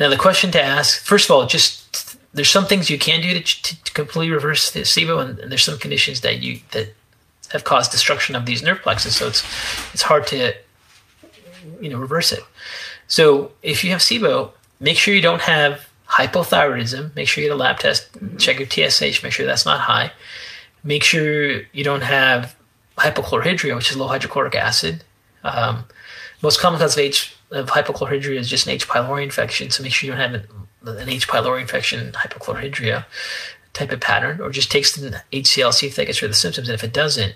[0.00, 3.32] Now, the question to ask first of all, just there's some things you can do
[3.34, 6.92] to, to, to completely reverse the SIBO, and, and there's some conditions that you that
[7.52, 9.16] have caused destruction of these nerve plexus.
[9.16, 9.44] So it's
[9.92, 10.52] it's hard to
[11.80, 12.42] you know reverse it.
[13.06, 17.14] So if you have SIBO, make sure you don't have hypothyroidism.
[17.14, 18.36] Make sure you get a lab test, mm-hmm.
[18.38, 20.10] check your TSH, make sure that's not high.
[20.82, 22.56] Make sure you don't have
[22.98, 25.04] hypochlorhydria, which is low hydrochloric acid.
[25.42, 25.84] Um,
[26.42, 28.88] most common cause of H of hypochlorhydria is just an H.
[28.88, 29.70] pylori infection.
[29.70, 30.42] So make sure you don't have
[30.86, 31.28] an, an H.
[31.28, 33.04] pylori infection, hypochlorhydria
[33.72, 36.36] type of pattern, or just takes the HCl, see if that gets rid of the
[36.36, 36.68] symptoms.
[36.68, 37.34] And if it doesn't,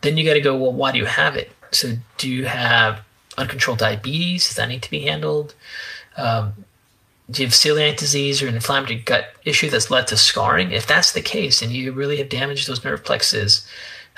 [0.00, 1.50] then you got to go, well, why do you have it?
[1.72, 3.02] So do you have
[3.36, 4.46] uncontrolled diabetes?
[4.46, 5.54] Does that need to be handled?
[6.16, 6.64] Um,
[7.30, 10.70] do you have celiac disease or an inflammatory gut issue that's led to scarring?
[10.70, 13.66] If that's the case, and you really have damaged those nerve plexes,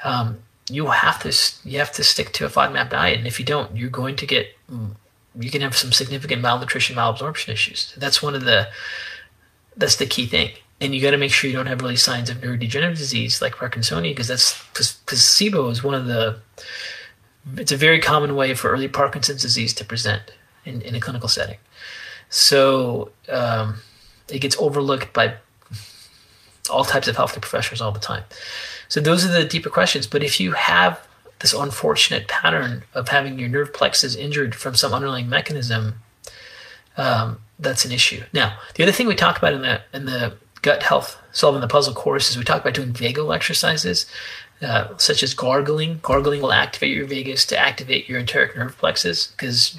[0.04, 0.38] um,
[0.70, 3.18] you have to you have to stick to a FODMAP diet.
[3.18, 4.54] And if you don't, you're going to get
[5.38, 7.94] you can have some significant malnutrition, malabsorption issues.
[7.96, 8.68] That's one of the
[9.76, 10.50] that's the key thing.
[10.81, 13.57] And you got to make sure you don't have really signs of neurodegenerative disease like
[13.57, 16.40] Parkinsonism, because that's because placebo is one of the
[17.57, 20.22] it's a very common way for early Parkinson's disease to present
[20.64, 21.57] in, in a clinical setting.
[22.28, 23.76] So um,
[24.28, 25.35] it gets overlooked by
[26.68, 28.24] all types of healthcare professionals all the time.
[28.88, 30.07] So those are the deeper questions.
[30.07, 31.07] But if you have
[31.40, 35.94] this unfortunate pattern of having your nerve plexus injured from some underlying mechanism,
[36.96, 38.22] um, that's an issue.
[38.33, 41.68] Now, the other thing we talk about in the in the gut health solving the
[41.68, 44.07] puzzle course is we talk about doing vagal exercises.
[44.61, 46.01] Uh, such as gargling.
[46.03, 49.79] Gargling will activate your vagus to activate your enteric nerve plexus because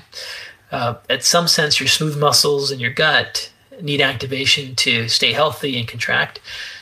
[0.72, 5.78] uh, at some sense, your smooth muscles in your gut need activation to stay healthy
[5.78, 6.39] and contract.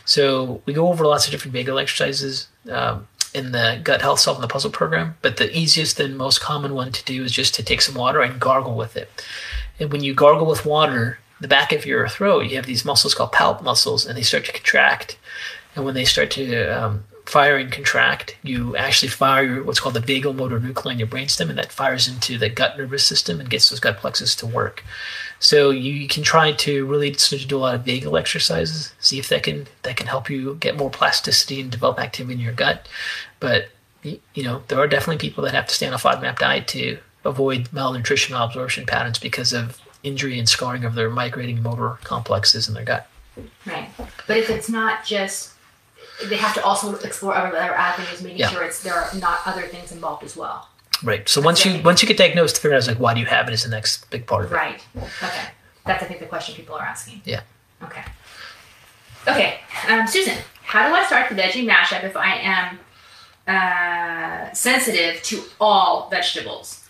[0.07, 4.41] So we go over lots of different vagal exercises um, in the gut health solving
[4.41, 5.17] the puzzle program.
[5.21, 8.21] But the easiest and most common one to do is just to take some water
[8.21, 9.09] and gargle with it.
[9.79, 13.13] And when you gargle with water, the back of your throat, you have these muscles
[13.13, 15.19] called palp muscles, and they start to contract.
[15.75, 19.99] And when they start to um, fire and contract, you actually fire what's called the
[19.99, 23.49] vagal motor nuclei in your brainstem, and that fires into the gut nervous system and
[23.49, 24.85] gets those gut plexus to work.
[25.39, 29.19] So you, can try to really sort of do a lot of vagal exercises, see
[29.19, 32.53] if that can that can help you get more plasticity and develop activity in your
[32.53, 32.87] gut.
[33.39, 33.69] But
[34.03, 36.97] you know there are definitely people that have to stay on a FODMAP diet to
[37.25, 42.73] avoid malnutrition absorption patterns because of injury and scarring of their migrating motor complexes in
[42.73, 43.07] their gut.
[43.65, 43.89] Right.
[44.27, 45.53] But if it's not just
[46.25, 48.49] they have to also explore other avenues, making Yeah.
[48.49, 50.69] sure it's there are not other things involved as well.
[51.03, 51.27] Right.
[51.29, 53.47] So once you once you get diagnosed, to figure out like why do you have
[53.47, 54.55] it is the next big part of it.
[54.55, 54.81] Right.
[54.95, 55.47] Okay.
[55.85, 57.21] That's I think the question people are asking.
[57.25, 57.41] Yeah.
[57.83, 58.03] Okay.
[59.27, 62.79] Okay, um, Susan, how do I start the veggie mashup if I am
[63.47, 66.87] uh, sensitive to all vegetables?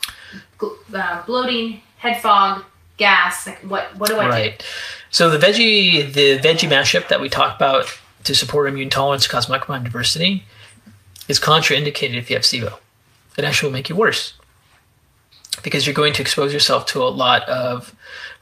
[0.60, 2.64] Gl- uh, bloating, head fog,
[2.98, 3.48] gas.
[3.48, 3.96] Like what?
[3.98, 4.30] What do I do?
[4.30, 4.66] Right.
[5.10, 7.88] So the veggie the veggie mashup that we talk about
[8.24, 10.44] to support immune tolerance, cause microbiome diversity,
[11.28, 12.78] is contraindicated if you have SIBO.
[13.38, 14.34] It actually will make you worse
[15.64, 17.96] because you're going to expose yourself to a lot of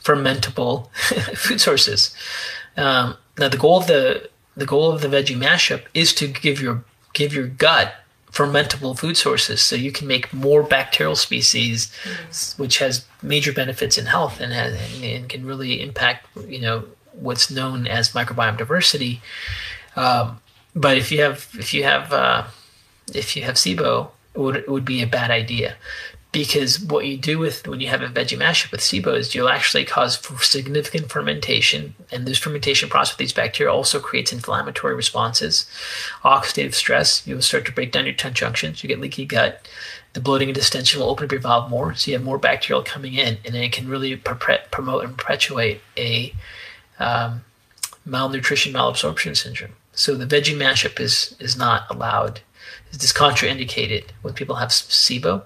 [0.04, 0.92] fermentable
[1.36, 2.16] food sources.
[2.78, 6.62] Um, now, the goal of the the goal of the veggie mashup is to give
[6.62, 6.84] your
[7.14, 7.96] give your gut
[8.32, 12.60] fermentable food sources so you can make more bacterial species mm.
[12.60, 16.84] which has major benefits in health and, has, and can really impact you know
[17.14, 19.22] what's known as microbiome diversity
[19.96, 20.42] um,
[20.76, 22.44] but if you have if you have uh,
[23.14, 25.76] if you have SIBO, would, would be a bad idea
[26.36, 29.48] because what you do with when you have a veggie mashup with SIBO is you'll
[29.48, 35.66] actually cause significant fermentation, and this fermentation process with these bacteria also creates inflammatory responses,
[36.26, 37.26] oxidative stress.
[37.26, 38.84] You'll start to break down your tongue junctions.
[38.84, 39.66] You get leaky gut.
[40.12, 42.84] The bloating and distension will open up your valve more, so you have more bacterial
[42.84, 46.34] coming in, and it can really promote and perpetuate a
[47.00, 47.46] um,
[48.06, 49.72] malnutrition malabsorption syndrome.
[49.94, 52.42] So the veggie mashup is is not allowed.
[52.96, 55.44] It's contraindicated when people have SIBO.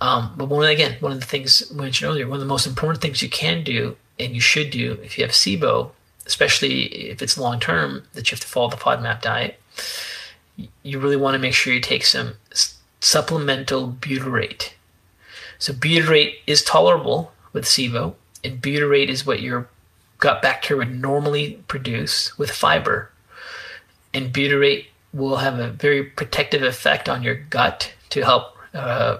[0.00, 2.66] Um, but one again, one of the things I mentioned earlier, one of the most
[2.66, 5.90] important things you can do and you should do if you have SIBO,
[6.26, 9.60] especially if it's long term, that you have to follow the FODMAP diet.
[10.82, 12.34] You really want to make sure you take some
[13.00, 14.72] supplemental butyrate.
[15.58, 19.68] So butyrate is tolerable with SIBO, and butyrate is what your
[20.18, 23.10] gut bacteria would normally produce with fiber.
[24.14, 29.18] And butyrate will have a very protective effect on your gut to help uh,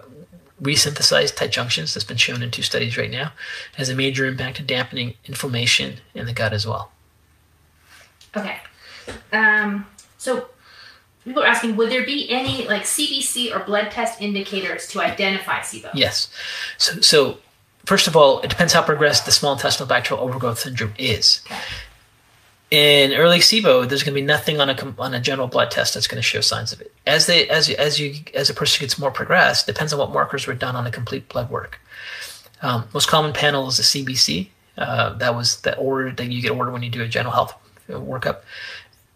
[0.63, 1.95] resynthesize tight junctions.
[1.95, 3.33] That's been shown in two studies right now.
[3.77, 6.93] Has a major impact in dampening inflammation in the gut as well.
[8.37, 8.59] Okay.
[9.33, 9.87] Um,
[10.17, 10.49] so
[11.25, 15.61] people are asking would there be any like cbc or blood test indicators to identify
[15.61, 16.29] sibo yes.
[16.79, 17.39] So so
[17.85, 21.43] first of all it depends how progressed the small intestinal bacterial overgrowth syndrome is.
[21.47, 21.61] Okay
[22.73, 25.93] in early SIBO, there's going to be nothing on a on a general blood test
[25.93, 26.91] that's going to show signs of it.
[27.07, 30.47] As they as as you as a person gets more progressed, depends on what markers
[30.47, 31.79] were done on a complete blood work.
[32.63, 34.49] Um, most common panel is the CBC.
[34.79, 37.55] Uh, that was the order that you get ordered when you do a general health
[37.91, 38.41] workup.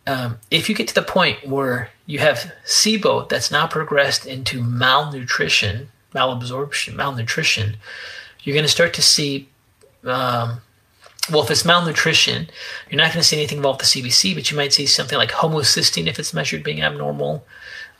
[0.06, 4.62] Um, if you get to the point where you have SIBO that's now progressed into
[4.62, 7.78] malnutrition, malabsorption, malnutrition,
[8.42, 9.48] you're going to start to see
[10.04, 10.60] um,
[11.30, 12.48] well, if it's malnutrition,
[12.88, 15.18] you're not going to see anything involved with the CBC, but you might see something
[15.18, 17.44] like homocysteine if it's measured being abnormal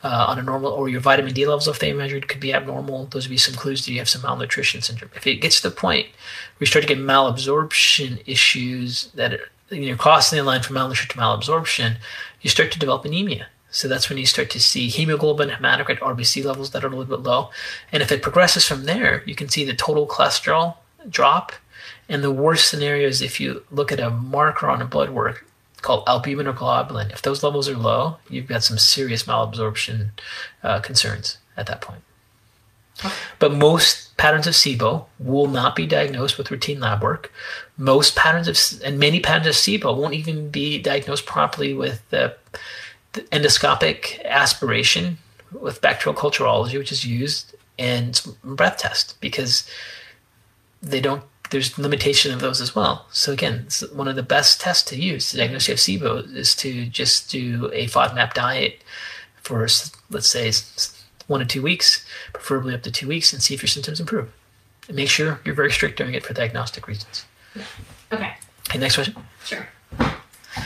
[0.03, 3.05] uh, on a normal, or your vitamin D levels if they measured could be abnormal.
[3.07, 5.11] Those would be some clues that you have some malnutrition syndrome.
[5.15, 9.49] If it gets to the point where you start to get malabsorption issues that are,
[9.69, 11.97] you know, crossing the line from malnutrition to malabsorption,
[12.41, 13.47] you start to develop anemia.
[13.69, 17.05] So that's when you start to see hemoglobin, hematocrit, RBC levels that are a little
[17.05, 17.49] bit low.
[17.91, 20.77] And if it progresses from there, you can see the total cholesterol
[21.09, 21.51] drop
[22.09, 25.45] and the worst scenario is if you look at a marker on a blood work
[25.81, 27.11] called albumin or globulin.
[27.11, 30.09] If those levels are low, you've got some serious malabsorption
[30.63, 32.01] uh, concerns at that point.
[33.37, 37.31] But most patterns of SIBO will not be diagnosed with routine lab work.
[37.77, 42.35] Most patterns of, and many patterns of SIBO won't even be diagnosed properly with the,
[43.13, 45.19] the endoscopic aspiration
[45.51, 49.69] with bacterial culturology, which is used, and breath test because
[50.81, 53.05] they don't there's limitation of those as well.
[53.11, 56.55] So again, one of the best tests to use to diagnose you have SIBO is
[56.55, 58.83] to just do a FODMAP diet
[59.41, 59.67] for
[60.09, 60.51] let's say
[61.27, 64.31] one to two weeks, preferably up to two weeks, and see if your symptoms improve.
[64.87, 67.25] And make sure you're very strict during it for diagnostic reasons.
[68.11, 68.33] Okay.
[68.69, 69.15] Okay, next question.
[69.45, 69.67] Sure.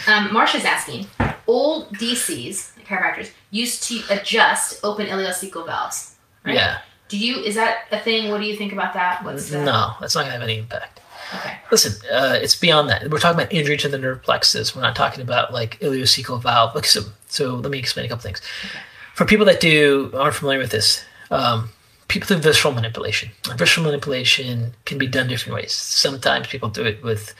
[0.07, 1.07] Um, Marsha's asking,
[1.47, 6.15] old DCs, chiropractors, used to adjust open ileocecal valves.
[6.45, 6.55] Right?
[6.55, 6.81] Yeah.
[7.11, 8.31] Do you is that a thing?
[8.31, 9.21] What do you think about that?
[9.25, 9.65] What's that?
[9.65, 11.01] No, that's not gonna have any impact.
[11.35, 11.57] Okay.
[11.69, 13.09] Listen, uh, it's beyond that.
[13.09, 14.73] We're talking about injury to the nerve plexus.
[14.73, 16.85] We're not talking about like ileocecal valve.
[16.85, 18.41] So, so let me explain a couple things.
[18.65, 18.79] Okay.
[19.13, 21.69] For people that do aren't familiar with this, um,
[22.07, 23.31] people do visceral manipulation.
[23.57, 25.73] Visceral manipulation can be done different ways.
[25.73, 27.35] Sometimes people do it with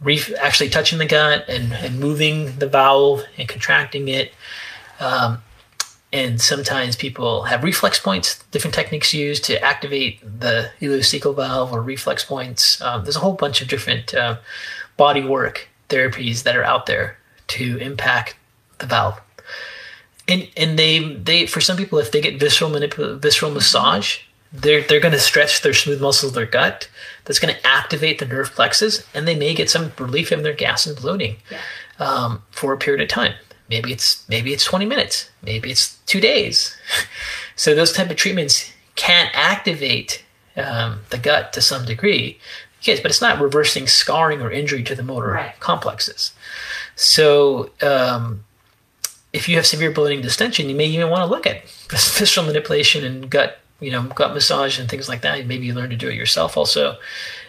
[0.00, 4.32] re- actually touching the gut and, and moving the valve and contracting it.
[5.00, 5.42] Um,
[6.12, 11.80] and sometimes people have reflex points, different techniques used to activate the ileocecal valve or
[11.80, 12.80] reflex points.
[12.82, 14.38] Um, there's a whole bunch of different uh,
[14.96, 17.16] body work therapies that are out there
[17.48, 18.36] to impact
[18.78, 19.20] the valve.
[20.28, 24.18] And and they they for some people, if they get visceral manipul- visceral massage,
[24.52, 26.88] they're they're going to stretch their smooth muscles of their gut.
[27.24, 30.52] That's going to activate the nerve plexus, and they may get some relief in their
[30.52, 31.60] gas and bloating yeah.
[31.98, 33.34] um, for a period of time.
[33.72, 35.30] Maybe it's maybe it's 20 minutes.
[35.42, 36.76] Maybe it's two days.
[37.56, 40.22] so those type of treatments can activate
[40.58, 42.38] um, the gut to some degree.
[42.82, 45.58] Yes, but it's not reversing scarring or injury to the motor right.
[45.58, 46.32] complexes.
[46.96, 48.44] So um,
[49.32, 53.06] if you have severe bloating distension, you may even want to look at visceral manipulation
[53.06, 55.46] and gut, you know, gut massage and things like that.
[55.46, 56.98] Maybe you learn to do it yourself also.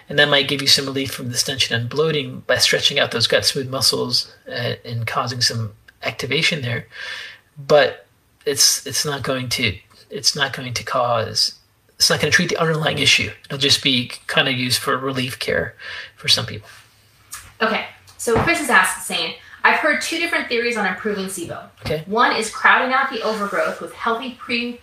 [0.08, 3.28] And that might give you some relief from distension and bloating by stretching out those
[3.28, 6.88] gut smooth muscles and, and causing some activation there.
[7.58, 8.06] But
[8.46, 9.78] it's it's not going to
[10.10, 11.60] it's not going to cause
[11.96, 13.32] it's not going to treat the underlying issue.
[13.46, 15.76] It'll just be kind of used for relief care
[16.16, 16.68] for some people.
[17.62, 17.86] Okay,
[18.18, 21.70] so Chris is asking, saying, I've heard two different theories on improving SIBO.
[21.86, 22.04] Okay.
[22.06, 24.82] One is crowding out the overgrowth with healthy pre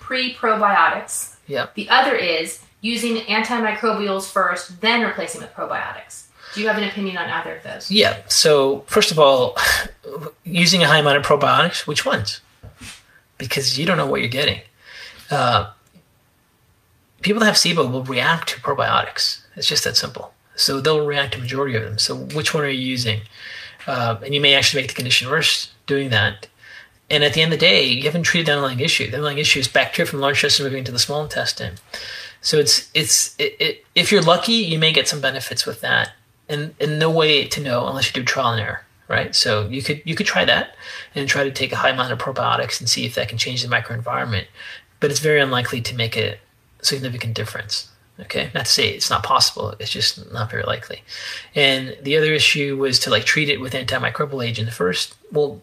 [0.00, 1.36] pre probiotics.
[1.46, 1.74] Yep.
[1.74, 6.28] The other is using antimicrobials first, then replacing with probiotics.
[6.54, 7.90] Do you have an opinion on either of those?
[7.90, 8.18] Yeah.
[8.28, 9.56] So first of all,
[10.44, 12.40] using a high amount of probiotics, which ones?
[13.38, 14.60] Because you don't know what you're getting.
[15.30, 15.70] Uh,
[17.22, 19.40] people that have SIBO will react to probiotics.
[19.56, 20.34] It's just that simple.
[20.54, 21.98] So they'll react to majority of them.
[21.98, 23.22] So which one are you using?
[23.86, 26.48] Uh, and you may actually make the condition worse doing that.
[27.10, 29.10] And at the end of the day, you haven't treated the underlying issue.
[29.10, 31.74] The underlying issue is bacteria from large intestine moving into the small intestine.
[32.40, 36.12] So it's it's it, it, if you're lucky, you may get some benefits with that,
[36.52, 39.34] and and no way to know unless you do trial and error, right?
[39.34, 40.74] So you could you could try that
[41.14, 43.62] and try to take a high amount of probiotics and see if that can change
[43.62, 44.46] the microenvironment,
[45.00, 46.38] but it's very unlikely to make a
[46.82, 47.88] significant difference.
[48.20, 49.74] Okay, not to say it's not possible.
[49.80, 51.02] It's just not very likely.
[51.54, 54.66] And the other issue was to like treat it with antimicrobial agent.
[54.66, 55.60] The first, well,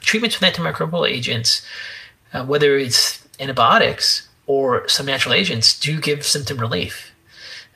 [0.00, 1.64] treatments with antimicrobial agents,
[2.32, 7.11] uh, whether it's antibiotics or some natural agents, do give symptom relief.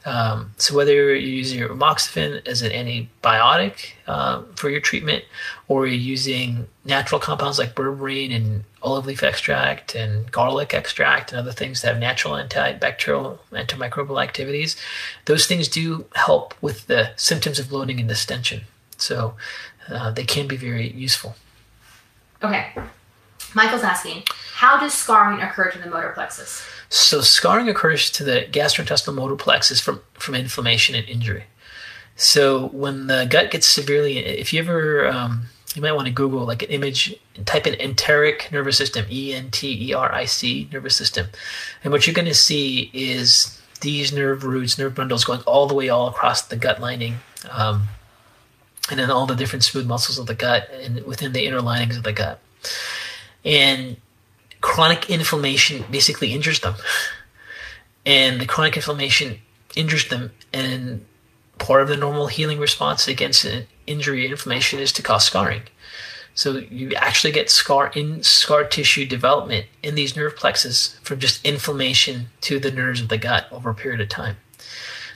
[0.06, 5.24] Um, so whether you're using your amoxicillin as an antibiotic uh, for your treatment,
[5.66, 11.40] or you're using natural compounds like berberine and olive leaf extract and garlic extract and
[11.40, 14.76] other things that have natural antibacterial, antimicrobial activities,
[15.24, 18.62] those things do help with the symptoms of bloating and distension.
[18.96, 19.34] So
[19.88, 21.34] uh, they can be very useful.
[22.44, 22.72] Okay.
[23.54, 24.24] Michael's asking,
[24.54, 26.66] how does scarring occur to the motor plexus?
[26.88, 31.44] So scarring occurs to the gastrointestinal motor plexus from, from inflammation and injury.
[32.16, 36.46] So when the gut gets severely, if you ever, um, you might want to Google
[36.46, 37.14] like an image
[37.44, 41.26] type in enteric nervous system, E N T E R I C nervous system,
[41.84, 45.74] and what you're going to see is these nerve roots, nerve bundles going all the
[45.74, 47.16] way all across the gut lining,
[47.50, 47.88] um,
[48.90, 51.98] and then all the different smooth muscles of the gut and within the inner linings
[51.98, 52.40] of the gut,
[53.46, 53.96] and
[54.60, 56.74] chronic inflammation basically injures them.
[58.04, 59.38] And the chronic inflammation
[59.74, 61.04] injures them, and
[61.58, 65.62] part of the normal healing response against an injury inflammation is to cause scarring.
[66.34, 71.44] So you actually get scar in scar tissue development in these nerve plexus from just
[71.46, 74.36] inflammation to the nerves of the gut over a period of time.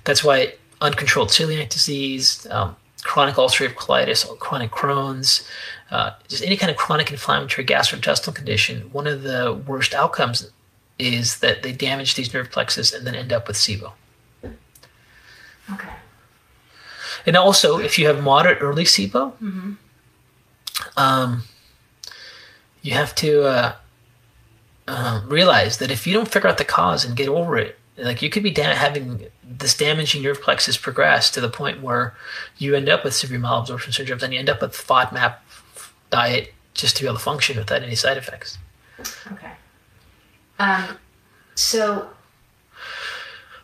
[0.05, 5.47] That's why uncontrolled celiac disease, um, chronic ulcerative colitis, chronic Crohn's,
[5.91, 10.51] uh, just any kind of chronic inflammatory gastrointestinal condition, one of the worst outcomes
[10.99, 13.93] is that they damage these nerve plexus and then end up with SIBO.
[15.73, 15.89] Okay.
[17.27, 19.33] And also, if you have moderate early SIBO,
[20.97, 21.43] um,
[22.83, 23.75] you have to uh,
[24.89, 28.23] uh, realize that if you don't figure out the cause and get over it, like
[28.23, 32.15] you could be da- having this damaging nerve plexus progress to the point where
[32.59, 35.37] you end up with severe malabsorption syndromes and you end up with FODMAP
[36.11, 38.59] diet just to be able to function without any side effects.
[39.33, 39.53] Okay.
[40.59, 40.99] Um,
[41.55, 42.11] so,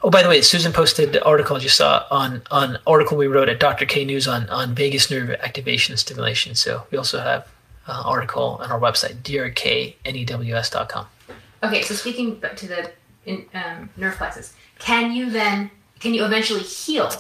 [0.02, 3.48] Oh, by the way, Susan posted the article you saw on on article we wrote
[3.48, 3.86] at Dr.
[3.86, 6.54] K News on on vagus nerve activation and stimulation.
[6.54, 7.48] So we also have
[7.86, 11.06] an article on our website drknews.com.
[11.62, 12.92] okay, so speaking to the
[13.24, 17.10] in, um, nerve plexus, can you then, can you eventually heal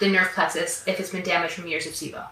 [0.00, 2.26] the nerve plexus if it's been damaged from years of SIBO?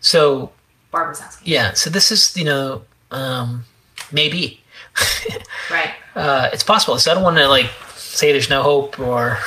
[0.00, 0.52] So
[0.92, 1.50] Barbara's asking.
[1.52, 3.64] yeah, so this is you know um,
[4.12, 4.60] maybe
[5.70, 5.94] Right.
[6.14, 6.98] uh, it's possible.
[6.98, 9.38] So I don't want to like say there's no hope or.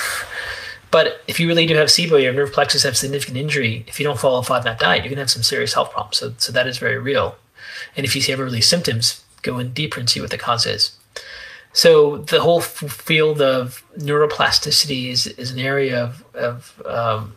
[0.91, 3.83] But if you really do have SIBO, your nerve plexus have significant injury.
[3.87, 6.17] If you don't follow a FODMAP diet, you're gonna have some serious health problems.
[6.17, 7.35] So, so that is very real.
[7.97, 10.65] And if you see ever early symptoms, go in deeper and see what the cause
[10.65, 10.97] is.
[11.73, 17.35] So the whole f- field of neuroplasticity is, is an area of, of um,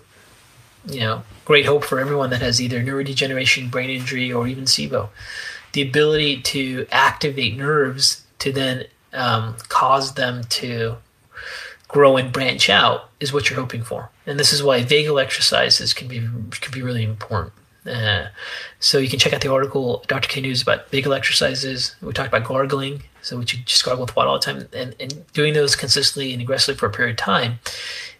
[0.88, 5.08] you know great hope for everyone that has either neurodegeneration, brain injury, or even SIBO.
[5.72, 10.96] The ability to activate nerves to then um, cause them to
[11.88, 15.94] grow and branch out is what you're hoping for, and this is why vagal exercises
[15.94, 17.52] can be can be really important.
[17.86, 18.26] Uh,
[18.80, 20.28] so you can check out the article Dr.
[20.28, 21.96] K News about vagal exercises.
[22.02, 24.94] We talked about gargling, so which you just gargle with water all the time, and,
[25.00, 27.60] and doing those consistently and aggressively for a period of time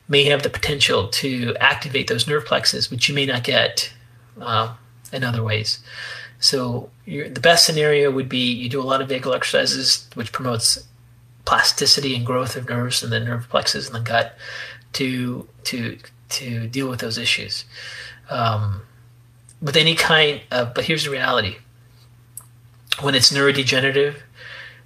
[0.09, 3.93] may have the potential to activate those nerve plexes, which you may not get
[4.41, 4.75] uh,
[5.13, 5.81] in other ways.
[6.41, 10.87] So the best scenario would be you do a lot of vagal exercises, which promotes
[11.45, 14.37] plasticity and growth of nerves and the nerve plexus in the gut
[14.95, 15.99] to to
[16.29, 17.65] to deal with those issues.
[18.31, 18.83] Um,
[19.61, 21.57] with any kind of, but here's the reality:
[23.01, 24.17] when it's neurodegenerative,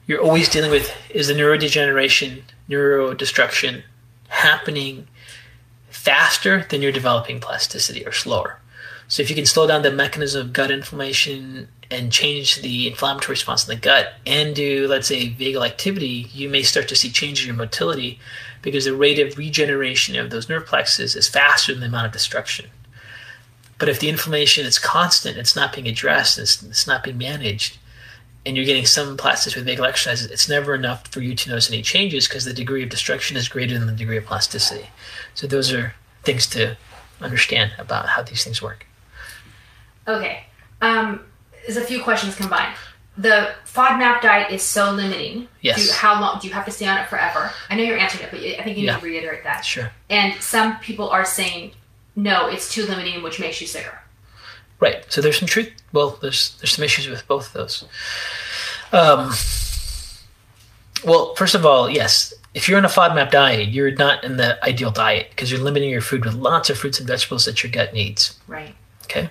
[0.07, 3.83] you're always dealing with is the neurodegeneration, neurodestruction
[4.29, 5.07] happening
[5.93, 8.59] faster than you're developing plasticity or slower.
[9.09, 13.35] So if you can slow down the mechanism of gut inflammation and change the inflammatory
[13.35, 17.11] response in the gut and do, let's say, vagal activity, you may start to see
[17.11, 18.19] changes in your motility
[18.63, 22.13] because the rate of regeneration of those nerve plexus is faster than the amount of
[22.13, 22.71] destruction.
[23.79, 27.79] But if the inflammation is constant, it's not being addressed, it's, it's not being managed,
[28.45, 31.71] and you're getting some plasticity with vagal exercises, it's never enough for you to notice
[31.71, 34.89] any changes because the degree of destruction is greater than the degree of plasticity.
[35.35, 36.77] So those are things to
[37.21, 38.87] understand about how these things work.
[40.09, 40.45] Okay.
[40.81, 41.21] Um,
[41.65, 42.75] there's a few questions combined.
[43.17, 45.47] The FODMAP diet is so limiting.
[45.61, 45.91] Yes.
[45.91, 47.53] How long do you have to stay on it forever?
[47.69, 48.95] I know you're answering it, but I think you Yeah.
[48.95, 49.65] need to reiterate that.
[49.65, 49.93] Sure.
[50.11, 51.73] And some people are saying,
[52.17, 54.02] no, it's too limiting, which makes you sicker.
[54.83, 55.05] Right.
[55.13, 55.71] So there's some truth.
[55.93, 57.85] Well, there's there's some issues with both of those.
[58.91, 59.31] Um,
[61.05, 64.63] well, first of all, yes, if you're on a FODMAP diet, you're not in the
[64.65, 67.71] ideal diet because you're limiting your food with lots of fruits and vegetables that your
[67.71, 68.41] gut needs.
[68.49, 68.75] Right.
[69.05, 69.31] Okay.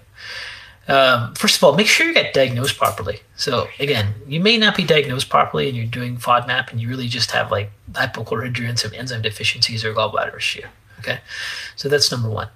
[0.88, 3.20] Um, first of all, make sure you get diagnosed properly.
[3.36, 7.10] So again, you may not be diagnosed properly, and you're doing FODMAP, and you really
[7.10, 10.64] just have like hypochlorhydria, some enzyme deficiencies, or gallbladder issue.
[11.00, 11.20] Okay,
[11.76, 12.48] so that's number one.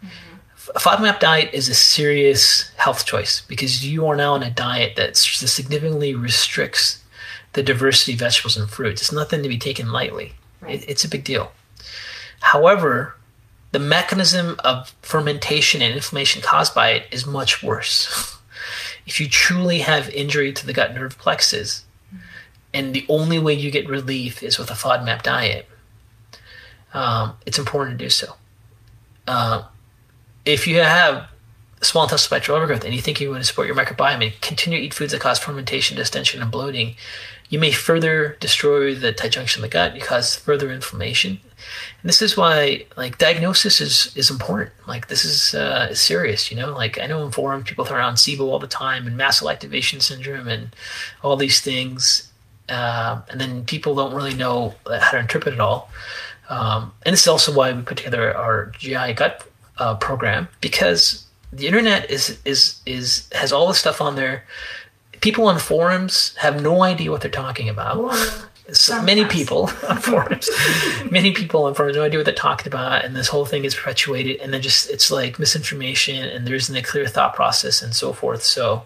[0.73, 4.95] A FODMAP diet is a serious health choice because you are now on a diet
[4.95, 7.03] that significantly restricts
[7.53, 9.01] the diversity of vegetables and fruits.
[9.01, 10.33] It's nothing to be taken lightly.
[10.61, 10.81] Right.
[10.81, 11.51] It, it's a big deal.
[12.41, 13.15] However,
[13.71, 18.39] the mechanism of fermentation and inflammation caused by it is much worse.
[19.05, 21.85] if you truly have injury to the gut nerve plexus,
[22.73, 25.67] and the only way you get relief is with a FODMAP diet,
[26.93, 28.33] um, it's important to do so.
[29.27, 29.63] Uh,
[30.45, 31.27] if you have
[31.81, 34.79] small intestinal bacterial overgrowth and you think you want to support your microbiome and continue
[34.79, 36.95] to eat foods that cause fermentation, distension, and bloating,
[37.49, 39.95] you may further destroy the tight junction of the gut.
[39.95, 41.39] You cause further inflammation.
[42.01, 44.71] And this is why, like, diagnosis is is important.
[44.87, 46.51] Like, this is uh, serious.
[46.51, 49.15] You know, like I know in forums people throw around SIBO all the time and
[49.15, 50.75] mast cell activation syndrome and
[51.23, 52.31] all these things,
[52.69, 55.89] uh, and then people don't really know how to interpret it all.
[56.49, 59.47] Um, and this is also why we put together our GI gut
[59.77, 64.45] uh, program because the internet is is is has all the stuff on there.
[65.21, 68.13] People on forums have no idea what they're talking about.
[68.71, 70.49] So many people on forums,
[71.11, 73.75] many people on forums, no idea what they're talking about, and this whole thing is
[73.75, 77.93] perpetuated, and then just it's like misinformation, and there isn't a clear thought process, and
[77.93, 78.41] so forth.
[78.41, 78.83] So,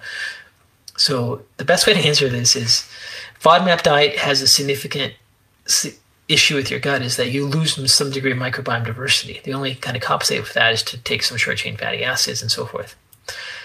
[0.98, 2.90] so the best way to answer this is,
[3.40, 5.14] FODMAP diet has a significant
[6.30, 9.42] issue with your gut is that you lose some degree of microbiome diversity.
[9.44, 12.42] The only kind of compensate for that is to take some short chain fatty acids
[12.42, 12.96] and so forth.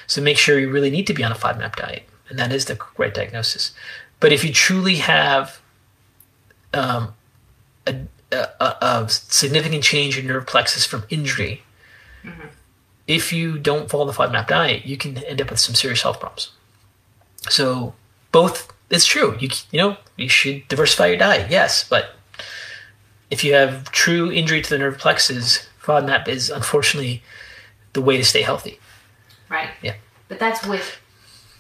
[0.07, 2.65] So make sure you really need to be on a FODMAP diet, and that is
[2.65, 3.73] the right diagnosis.
[4.19, 5.61] But if you truly have
[6.73, 7.15] um,
[7.87, 7.97] a,
[8.33, 11.63] a, a significant change in nerve plexus from injury,
[13.07, 16.21] if you don't follow the FODMAP diet, you can end up with some serious health
[16.21, 16.51] problems.
[17.51, 17.95] So
[18.33, 19.37] both, it's true.
[19.39, 22.17] You you know you should diversify your diet, yes, but
[23.31, 27.23] if you have true injury to the nerve plexus, FODMAP is unfortunately
[27.93, 28.79] the way to stay healthy.
[29.49, 29.71] Right.
[29.83, 29.95] Yeah.
[30.29, 30.99] But that's with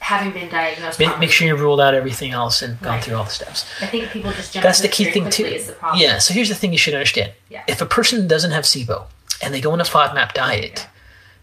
[0.00, 0.98] having been diagnosed.
[0.98, 3.04] Make, make sure you ruled out everything else and gone Right.
[3.04, 3.64] through all the steps.
[3.80, 5.44] I think people just jump That's the key thing too.
[5.44, 6.00] Is the problem.
[6.02, 6.18] Yeah.
[6.18, 7.32] So here's the thing you should understand.
[7.48, 7.62] Yeah.
[7.66, 9.06] If a person doesn't have SIBO
[9.42, 10.86] and they go on a FODMAP diet,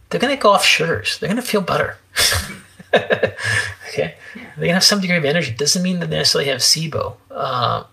[0.09, 1.17] they're going to go off sugars.
[1.19, 1.97] They're going to feel better.
[2.93, 4.15] okay.
[4.35, 5.51] They're going to have some degree of energy.
[5.51, 7.15] Doesn't mean that they necessarily have SIBO.
[7.29, 7.83] Uh,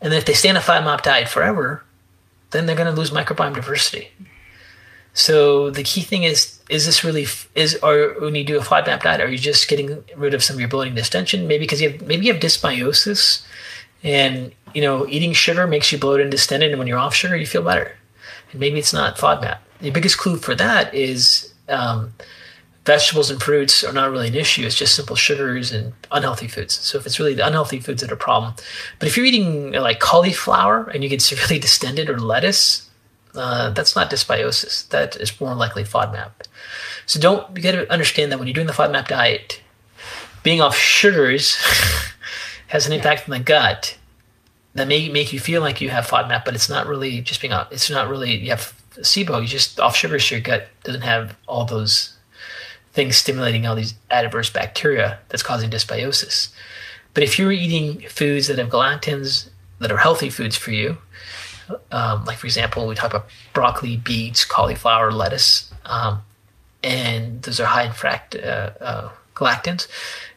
[0.00, 1.82] and then if they stay on a FODMAP diet forever,
[2.50, 4.10] then they're going to lose microbiome diversity.
[5.12, 9.02] So the key thing is: is this really is or when you do a FODMAP
[9.02, 11.48] diet, are you just getting rid of some of your bloating distension?
[11.48, 13.44] Maybe because you have maybe you have dysbiosis,
[14.04, 17.36] and you know eating sugar makes you bloated and distended, and when you're off sugar,
[17.36, 17.96] you feel better.
[18.52, 19.58] And maybe it's not FODMAP.
[19.80, 22.12] The biggest clue for that is um,
[22.88, 24.64] vegetables and fruits are not really an issue.
[24.64, 26.72] It's just simple sugars and unhealthy foods.
[26.72, 28.54] So if it's really the unhealthy foods that are a problem,
[28.98, 32.88] but if you're eating like cauliflower and you get severely distended or lettuce,
[33.34, 34.88] uh, that's not dysbiosis.
[34.88, 36.30] That is more likely FODMAP.
[37.04, 39.60] So don't you got to understand that when you're doing the FODMAP diet,
[40.42, 41.56] being off sugars
[42.68, 43.98] has an impact on the gut
[44.72, 47.52] that may make you feel like you have FODMAP, but it's not really just being
[47.52, 47.70] off.
[47.70, 49.42] It's not really you have SIBO.
[49.42, 50.30] You just off sugars.
[50.30, 52.17] Your gut doesn't have all those
[52.98, 56.48] things stimulating all these adverse bacteria that's causing dysbiosis.
[57.14, 60.98] But if you're eating foods that have galactans that are healthy foods for you,
[61.92, 66.22] um, like for example, we talk about broccoli, beets, cauliflower, lettuce, um,
[66.82, 69.86] and those are high in fract, uh, uh, galactans,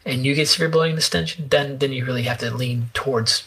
[0.05, 3.43] and you get severe bloating distension, then then you really have to lean towards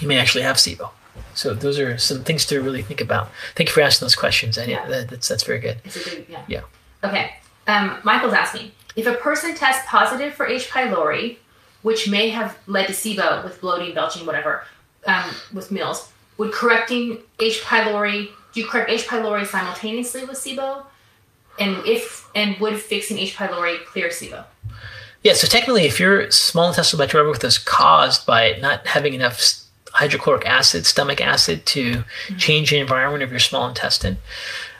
[0.00, 0.88] you may actually have SIBO.
[1.34, 3.30] So those are some things to really think about.
[3.56, 4.56] Thank you for asking those questions.
[4.56, 4.88] And Yeah.
[4.88, 5.76] that, that's that's very good.
[5.84, 6.44] It's a good, yeah.
[6.48, 6.62] Yeah.
[7.04, 7.34] Okay.
[7.66, 10.68] Um, Michael's asking if a person tests positive for H.
[10.68, 11.38] pylori,
[11.82, 14.64] which may have led to SIBO with bloating, belching, whatever,
[15.06, 17.60] um, with meals, would correcting H.
[17.62, 19.06] pylori do you correct H.
[19.06, 20.84] pylori simultaneously with SIBO?
[21.58, 23.36] And if and would fixing H.
[23.36, 24.44] pylori clear SIBO?
[25.22, 29.40] Yeah, so technically, if your small intestinal bacterial overgrowth is caused by not having enough
[29.92, 32.04] hydrochloric acid, stomach acid, to
[32.38, 34.18] change the environment of your small intestine,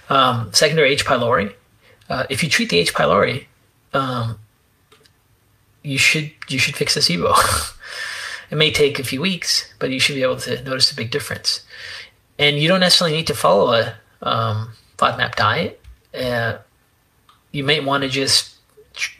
[0.08, 1.04] um, secondary H.
[1.04, 1.54] pylori,
[2.08, 2.94] uh, if you treat the H.
[2.94, 3.46] pylori,
[3.92, 4.38] um,
[5.82, 7.34] you should you should fix the SIBO.
[8.50, 11.10] it may take a few weeks, but you should be able to notice a big
[11.10, 11.64] difference.
[12.38, 15.80] And you don't necessarily need to follow a um, FODMAP diet.
[16.14, 16.58] Uh,
[17.50, 18.54] you may want to just,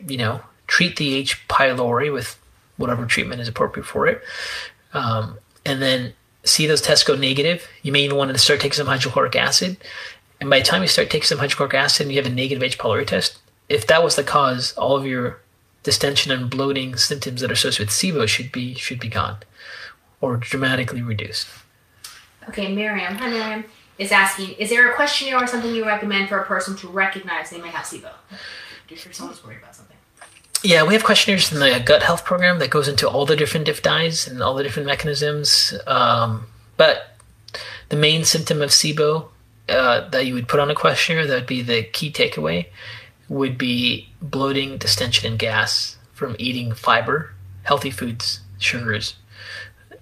[0.07, 1.47] you know, treat the H.
[1.49, 2.39] pylori with
[2.77, 4.23] whatever treatment is appropriate for it.
[4.95, 6.15] Um, and then
[6.45, 7.69] see those tests go negative.
[7.83, 9.77] You may even want to start taking some hydrochloric acid.
[10.43, 12.65] And by the time you start taking some hydrochloric acid and you have a negative
[12.65, 12.77] H.
[12.77, 13.39] pylori test,
[13.69, 15.39] if that was the cause, all of your
[15.85, 19.37] distension and bloating symptoms that are associated with SIBO should be should be gone
[20.21, 21.47] or dramatically reduced.
[22.49, 23.65] Okay, Miriam, hi Miriam,
[23.99, 27.51] is asking, is there a questionnaire or something you recommend for a person to recognize
[27.51, 28.11] they may have SIBO?
[28.91, 29.97] If someone's worried about something.
[30.65, 33.67] Yeah, we have questionnaires in the gut health program that goes into all the different
[33.67, 35.73] diff dyes and all the different mechanisms.
[35.87, 37.17] Um, but
[37.91, 39.29] the main symptom of SIBO
[39.73, 42.67] uh, that you would put on a questionnaire, that would be the key takeaway,
[43.29, 47.33] would be bloating, distension, and gas from eating fiber,
[47.65, 49.15] healthy foods, sugars.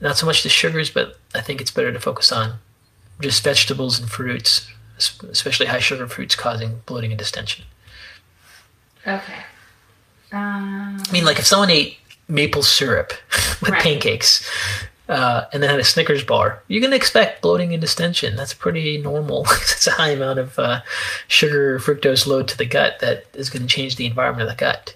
[0.00, 2.54] Not so much the sugars, but I think it's better to focus on
[3.20, 4.68] just vegetables and fruits,
[4.98, 7.64] especially high sugar fruits causing bloating and distension.
[9.06, 9.44] Okay.
[10.32, 11.98] Um, I mean, like if someone ate
[12.28, 13.12] maple syrup
[13.60, 13.82] with Right.
[13.82, 14.48] pancakes
[15.11, 18.36] uh, and then had a Snickers bar, you're going to expect bloating and distension.
[18.36, 19.42] That's pretty normal.
[19.50, 20.80] it's a high amount of uh,
[21.28, 24.61] sugar fructose load to the gut that is going to change the environment of the
[24.61, 24.94] gut.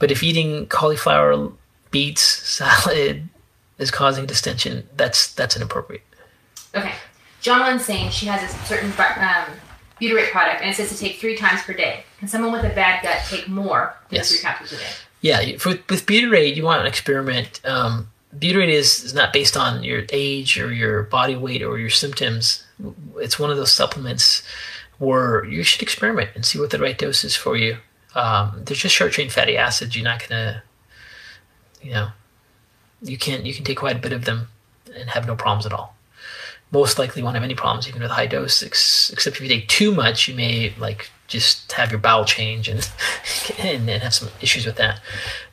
[0.00, 1.52] But if eating cauliflower,
[1.92, 3.28] beets, salad
[3.78, 6.02] is causing distension, that's that's inappropriate.
[6.74, 6.92] okay.
[7.40, 9.44] Jonathan's saying she has a certain um,
[10.00, 12.02] butyrate product and it says to take three times per day.
[12.18, 14.30] Can someone with a bad gut take more than Yes.
[14.30, 14.90] three capsules a day?
[15.20, 17.60] Yeah, for, with butyrate, you want an experiment.
[17.64, 18.08] Um,
[18.38, 22.64] butyrate is, is not based on your age or your body weight or your symptoms.
[23.16, 24.42] It's one of those supplements
[24.98, 27.78] where you should experiment and see what the right dose is for you.
[28.14, 29.96] Um, there's just short chain fatty acids.
[29.96, 30.62] You're not gonna,
[31.82, 32.08] you know,
[33.02, 34.48] you can you can take quite a bit of them
[34.94, 35.96] and have no problems at all.
[36.70, 38.62] Most likely won't have any problems even with high dose.
[38.62, 42.68] Ex- except if you take too much, you may like just have your bowel change
[42.68, 42.88] and
[43.58, 45.00] and, and have some issues with that.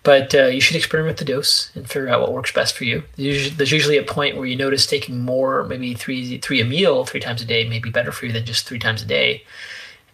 [0.04, 2.86] But uh, you should experiment with the dose and figure out what works best for
[2.86, 3.04] you.
[3.18, 7.20] There's usually, a point where you notice taking more, maybe three three a meal three
[7.20, 9.44] times a day, may be better for you than just three times a day.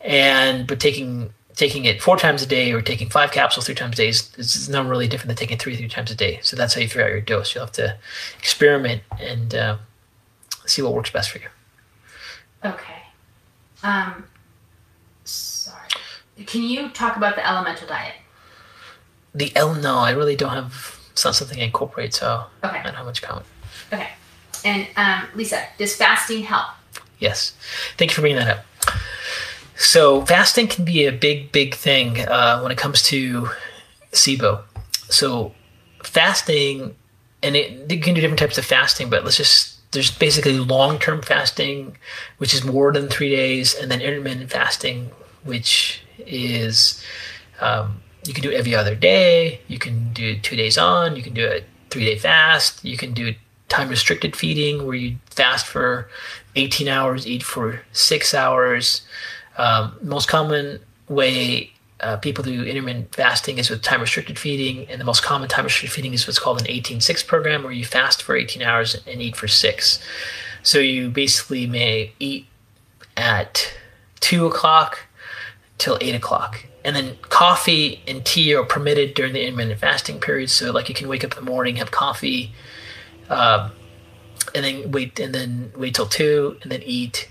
[0.02, 3.96] And but taking taking it four times a day or taking five capsules three times
[3.96, 6.40] a day is, is not really different than taking three three times a day.
[6.44, 7.56] So that's how you figure out your dose.
[7.56, 7.98] You'll have to
[8.38, 9.78] experiment and uh,
[10.66, 11.48] see what works best for you.
[12.64, 13.02] Okay.
[13.84, 14.26] Um.
[16.46, 18.14] Can you talk about the elemental diet?
[19.34, 21.00] The L, no, I really don't have.
[21.12, 22.78] It's not something I incorporate, so Okay.
[22.78, 23.46] I don't have much comment.
[23.92, 24.10] Okay.
[24.64, 26.68] And um, Lisa, does fasting help?
[27.20, 27.54] Yes.
[27.98, 28.66] Thank you for bringing that up.
[29.76, 33.50] So, fasting can be a big, big thing uh, when it comes to
[34.12, 34.64] SIBO.
[35.10, 35.54] So,
[36.04, 36.96] fasting,
[37.44, 40.98] and it, you can do different types of fasting, but let's just, there's basically long
[40.98, 41.98] term fasting,
[42.38, 45.12] which is more than three days, and then intermittent fasting,
[45.44, 47.04] which is
[47.60, 49.62] um, you can do every other day.
[49.68, 51.16] You can do two days on.
[51.16, 52.84] You can do a three day fast.
[52.84, 53.34] You can do
[53.70, 56.10] time restricted feeding where you fast for
[56.56, 59.02] 18 hours, eat for six hours.
[59.58, 65.02] Um, most common way uh, people do intermittent fasting is with time restricted feeding, and
[65.02, 67.86] the most common time restricted feeding is what's called an 18 6 program where you
[67.86, 70.00] fast for 18 hours and eat for six.
[70.64, 72.46] So you basically may eat
[73.16, 73.74] at
[74.20, 75.07] two o'clock
[75.78, 76.66] till eight o'clock.
[76.84, 80.50] And then coffee and tea are permitted during the intermittent fasting period.
[80.50, 82.54] So like you can wake up in the morning, have coffee,
[83.30, 83.72] um,
[84.56, 87.28] and then wait and then wait till two and then eat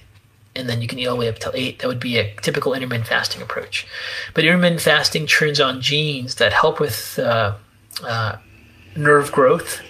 [0.57, 1.79] and then you can eat all the way up till eight.
[1.79, 3.87] That would be a typical intermittent fasting approach.
[4.35, 7.55] But intermittent fasting turns on genes that help with uh,
[8.03, 8.37] uh,
[8.97, 9.83] nerve growth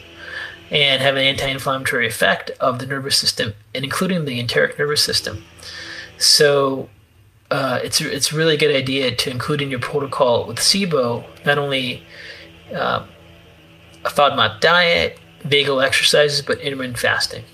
[0.70, 5.44] and have an anti-inflammatory effect of the nervous system, and including the enteric nervous system.
[6.18, 6.88] So
[7.50, 11.58] uh, it's it's a really good idea to include in your protocol with SIBO not
[11.58, 12.02] only
[12.74, 13.06] uh,
[14.04, 17.44] a FODMAP diet, vagal exercises, but intermittent fasting.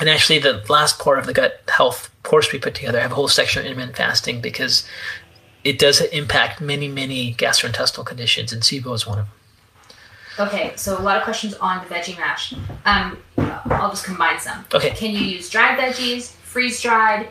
[0.00, 3.12] And actually, the last part of the gut health course we put together, I have
[3.12, 4.84] a whole section on intermittent fasting because
[5.62, 9.34] it does impact many, many gastrointestinal conditions, and SIBO is one of them.
[10.48, 12.54] Okay, so a lot of questions on the veggie mash.
[12.84, 14.64] Um, I'll just combine some.
[14.74, 14.90] Okay.
[14.90, 17.28] Can you use dried veggies, freeze dried?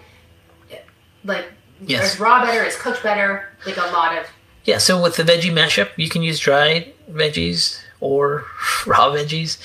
[1.24, 1.46] Like,
[1.86, 2.14] Yes.
[2.14, 2.64] is raw better?
[2.64, 3.50] Is cooked better?
[3.66, 4.26] Like a lot of.
[4.66, 8.46] Yeah, so with the veggie mashup, you can use dried veggies or
[8.86, 9.58] raw veggies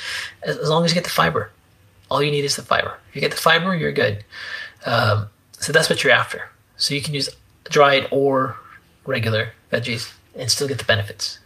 [0.42, 1.50] as, as long as you get the fiber.
[2.10, 2.96] All you need is the fiber.
[3.10, 4.24] If you get the fiber, you're good.
[4.86, 6.48] Um, so that's what you're after.
[6.76, 7.28] So you can use
[7.70, 8.56] dried or
[9.06, 11.38] regular veggies and still get the benefits.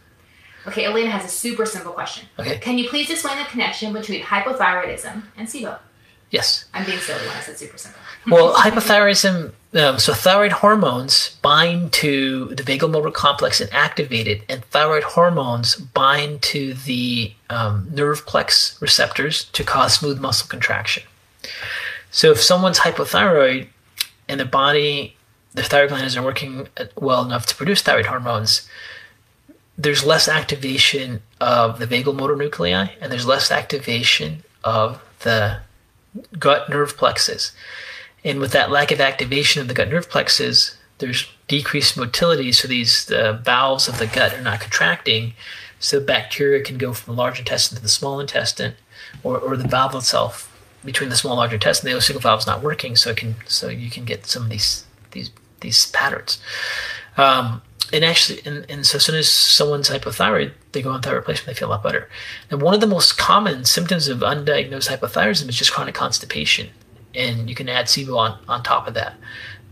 [0.65, 2.27] Okay, Elena has a super simple question.
[2.39, 2.57] Okay.
[2.59, 5.77] Can you please explain the connection between hypothyroidism and SIBO?
[6.31, 6.65] Yes.
[6.73, 7.99] I'm being silly when I said super simple.
[8.27, 14.43] Well, hypothyroidism, um, so thyroid hormones bind to the vagal motor complex and activate it,
[14.47, 21.03] and thyroid hormones bind to the um, nerve plex receptors to cause smooth muscle contraction.
[22.11, 23.67] So if someone's hypothyroid
[24.27, 25.17] and the body,
[25.53, 28.67] the thyroid gland isn't working well enough to produce thyroid hormones,
[29.77, 35.57] there's less activation of the vagal motor nuclei and there's less activation of the
[36.37, 37.53] gut nerve plexus.
[38.23, 42.67] And with that lack of activation of the gut nerve plexus, there's decreased motility, so
[42.67, 45.33] these the valves of the gut are not contracting,
[45.79, 48.75] so bacteria can go from the large intestine to the small intestine,
[49.23, 50.49] or, or the valve itself
[50.85, 51.91] between the small and large intestine.
[51.91, 54.85] The valve is not working, so it can so you can get some of these
[55.11, 56.39] these these patterns.
[57.17, 57.61] Um,
[57.91, 61.47] and actually, and, and so as soon as someone's hypothyroid, they go on thyroid replacement,
[61.47, 62.09] they feel a lot better.
[62.49, 66.69] And one of the most common symptoms of undiagnosed hypothyroidism is just chronic constipation,
[67.15, 69.15] and you can add SIBO on, on top of that.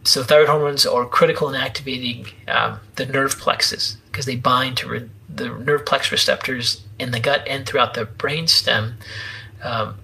[0.03, 4.89] So thyroid hormones are critical in activating um, the nerve plexus because they bind to
[4.89, 8.97] re- the nerve plex receptors in the gut and throughout the brain stem
[9.63, 9.95] um,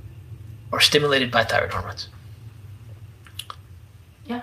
[0.72, 2.10] are stimulated by thyroid hormones.
[4.26, 4.42] Yeah.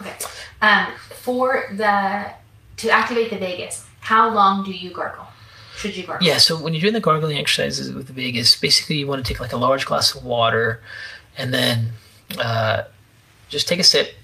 [0.00, 0.14] Okay.
[0.62, 2.30] Um, for the
[2.76, 5.26] to activate the vagus, how long do you gargle?
[5.76, 6.26] Should you gargle?
[6.26, 9.32] Yeah, so when you're doing the gargling exercises with the vagus, basically you want to
[9.32, 10.80] take like a large glass of water
[11.36, 11.92] and then
[12.38, 12.84] uh,
[13.48, 14.14] just take a sip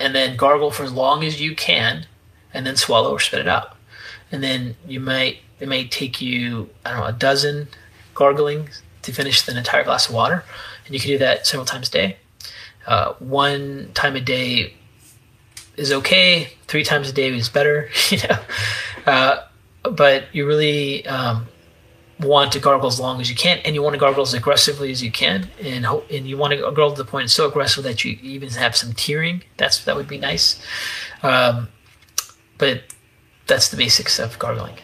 [0.00, 2.06] and then gargle for as long as you can
[2.52, 3.76] and then swallow or spit it out.
[4.30, 7.68] And then you might, it may take you, I don't know, a dozen
[8.14, 8.70] gargling
[9.02, 10.44] to finish an entire glass of water.
[10.86, 12.16] And you can do that several times a day.
[12.86, 14.74] Uh, one time a day
[15.76, 16.52] is okay.
[16.66, 18.38] Three times a day is better, you know.
[19.06, 19.42] Uh,
[19.82, 21.46] but you really um,
[22.22, 24.90] want to gargle as long as you can, and you want to gargle as aggressively
[24.90, 27.84] as you can, and ho- and you want to gargle to the point so aggressive
[27.84, 29.42] that you even have some tearing.
[29.56, 30.60] That's that would be nice.
[31.22, 31.68] Um,
[32.58, 32.82] but
[33.46, 34.76] that's the basics of gargling.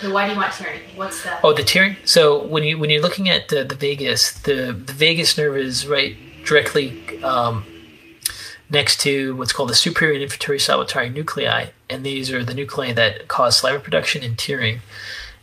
[0.00, 0.80] So why do you want tearing?
[0.96, 1.40] What's that?
[1.42, 1.96] Oh, the tearing.
[2.04, 5.86] So when you when you're looking at the, the vagus, the the vagus nerve is
[5.86, 7.64] right directly um,
[8.70, 12.92] next to what's called the superior and inferior salivary nuclei, and these are the nuclei
[12.92, 14.80] that cause saliva production and tearing.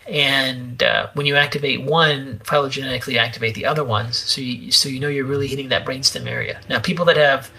[0.08, 5.00] And uh, when you activate one, phylogenetically activate the other ones, so you so you
[5.00, 6.60] know you're really hitting that brainstem area.
[6.68, 7.52] Now, people that have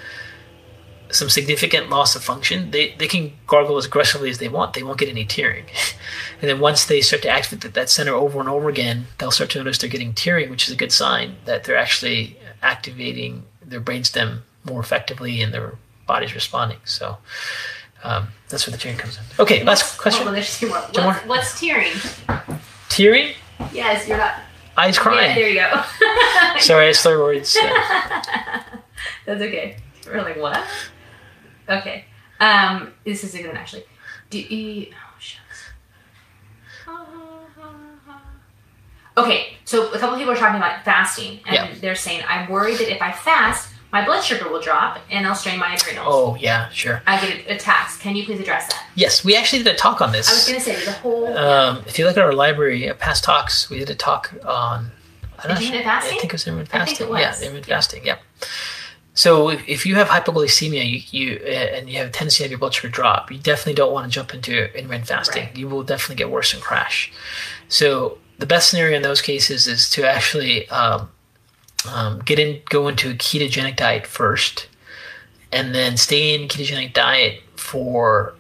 [1.13, 4.73] some significant loss of function, they, they can gargle as aggressively as they want.
[4.73, 5.67] They won't get any tearing.
[6.41, 9.31] and then once they start to activate that, that center over and over again, they'll
[9.31, 13.45] start to notice they're getting tearing, which is a good sign that they're actually activating
[13.65, 15.75] their brainstem more effectively and their
[16.07, 16.79] body's responding.
[16.85, 17.19] So
[18.03, 19.23] um, that's where the tearing comes in.
[19.39, 20.27] Okay, last question.
[20.29, 20.79] Oh, there's two more.
[20.79, 21.15] What's, more.
[21.27, 21.93] what's tearing?
[22.89, 23.35] Tearing,
[23.73, 24.35] Yes, you're not.
[24.77, 25.35] eyes Yeah, crying.
[25.35, 25.83] there you go.
[26.59, 27.57] Sorry, I slur words.
[27.61, 27.71] Yeah.
[29.27, 29.77] That's okay.
[30.07, 30.63] We're like, what?
[31.69, 32.05] Okay.
[32.41, 33.85] Um, this is a good one actually.
[34.31, 35.71] Do you, oh shucks.
[39.15, 41.69] Okay, so a couple people are talking about fasting, and Yeah.
[41.83, 45.35] they're saying, I'm worried that if I fast, my blood sugar will drop and I'll
[45.35, 46.07] strain my adrenals.
[46.09, 47.03] Oh, yeah, sure.
[47.07, 47.99] I get attacks.
[47.99, 48.87] Can you please address that?
[48.95, 50.29] Yes, we actually did a talk on this.
[50.29, 51.37] I was going to say, the whole.
[51.37, 54.91] Um, if you look at our library, uh, past talks, we did a talk on.
[55.39, 56.17] I'm not Intermittent sure- fasting?
[56.17, 57.09] I think it was intermittent I fasting.
[57.09, 57.21] was.
[57.21, 58.03] Yeah, intermittent fasting.
[58.07, 58.17] Yeah.
[59.15, 62.45] So if, if you have hypoglycemia, you, you uh, and you have a tendency to
[62.45, 65.45] have your blood sugar drop, you definitely don't want to jump into intermittent fasting.
[65.47, 65.57] Right.
[65.57, 67.13] You will definitely get worse and crash.
[67.69, 71.11] So the best scenario in those cases is to actually um,
[71.87, 74.69] um, get in, go into a ketogenic diet first,
[75.51, 78.35] and then stay in ketogenic diet for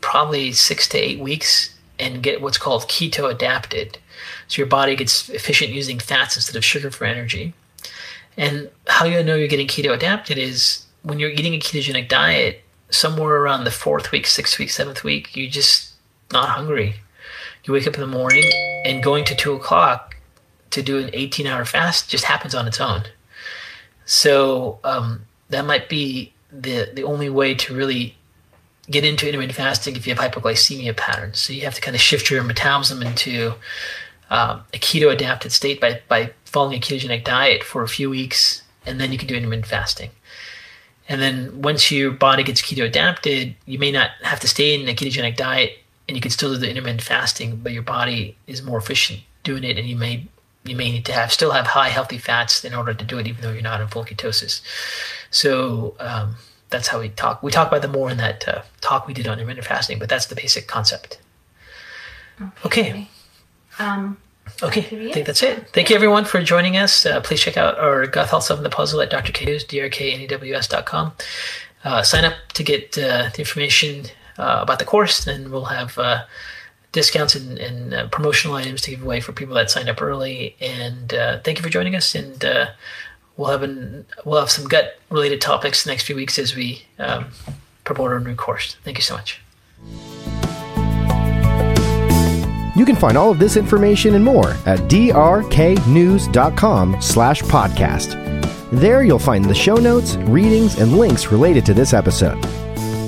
[0.00, 3.98] probably six to eight weeks and get what's called keto adapted.
[4.46, 7.54] So your body gets efficient using fats instead of sugar for energy.
[8.36, 12.62] And how you know you're getting keto adapted is when you're eating a ketogenic diet,
[12.90, 15.92] somewhere around the fourth week, sixth week, seventh week, you're just
[16.32, 16.94] not hungry.
[17.64, 18.50] You wake up in the morning
[18.84, 20.16] and going to two o'clock
[20.70, 23.04] to do an 18 hour fast just happens on its own.
[24.04, 28.14] So um, that might be the the only way to really
[28.90, 31.38] get into intermittent fasting if you have hypoglycemia patterns.
[31.38, 33.54] So you have to kind of shift your metabolism into
[34.30, 38.62] um, a keto adapted state by, by following a ketogenic diet for a few weeks,
[38.86, 40.10] and then you can do intermittent fasting.
[41.08, 44.88] And then once your body gets keto adapted, you may not have to stay in
[44.88, 48.62] a ketogenic diet and you can still do the intermittent fasting, but your body is
[48.62, 50.26] more efficient doing it and you may
[50.68, 53.26] you may need to have still have high healthy fats in order to do it
[53.26, 54.60] even though you're not in full ketosis.
[55.30, 56.36] So um,
[56.70, 57.42] that's how we talk.
[57.42, 60.08] We talk about them more in that uh, talk we did on intermittent fasting, but
[60.08, 61.18] that's the basic concept.
[62.64, 62.90] Okay.
[62.90, 63.08] Okay.
[63.78, 64.18] Um,
[64.62, 65.68] Okay, I think that's it.
[65.72, 67.06] Thank you everyone for joining us.
[67.06, 69.32] Uh, please check out our Gut Health Solving the Puzzle at Dr.
[69.32, 71.12] Knews, drknews.com.
[71.84, 74.06] Uh, sign up to get uh, the information
[74.36, 76.24] uh, about the course, and we'll have uh,
[76.98, 80.56] discounts and, and uh, promotional items to give away for people that signed up early.
[80.60, 82.14] And uh, thank you for joining us.
[82.14, 82.66] And uh,
[83.36, 86.82] we'll have an, we'll have some gut related topics the next few weeks as we
[86.98, 87.26] um,
[87.84, 88.76] promote our new course.
[88.82, 89.40] Thank you so much.
[92.76, 95.42] You can find all of this information and more at drknews.com
[97.00, 98.28] slash podcast.
[98.70, 102.38] There you'll find the show notes, readings, and links related to this episode.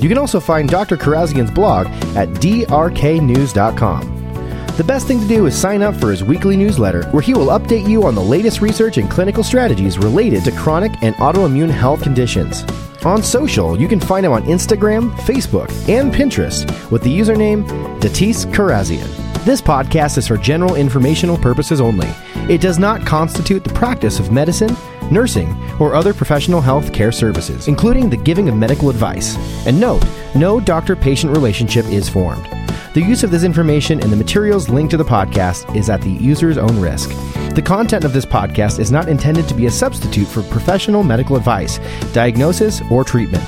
[0.00, 0.96] You can also find Dr.
[0.96, 1.86] Kharrazian's blog
[2.16, 4.16] at drknews.com.
[4.76, 7.48] The best thing to do is sign up for his weekly newsletter, where he will
[7.48, 12.02] update you on the latest research and clinical strategies related to chronic and autoimmune health
[12.02, 12.64] conditions.
[13.04, 17.66] On social, you can find him on Instagram, Facebook, and Pinterest with the username
[18.00, 19.06] Datis Kharrazian.
[19.44, 22.08] This podcast is for general informational purposes only.
[22.48, 24.74] It does not constitute the practice of medicine,
[25.10, 29.36] nursing, or other professional health care services, including the giving of medical advice.
[29.66, 30.04] And note,
[30.34, 32.44] no doctor patient relationship is formed.
[32.94, 36.10] The use of this information and the materials linked to the podcast is at the
[36.10, 37.10] user's own risk.
[37.54, 41.36] The content of this podcast is not intended to be a substitute for professional medical
[41.36, 41.78] advice,
[42.12, 43.44] diagnosis, or treatment.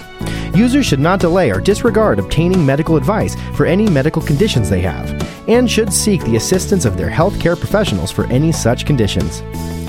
[0.54, 5.10] Users should not delay or disregard obtaining medical advice for any medical conditions they have,
[5.48, 9.42] and should seek the assistance of their healthcare professionals for any such conditions.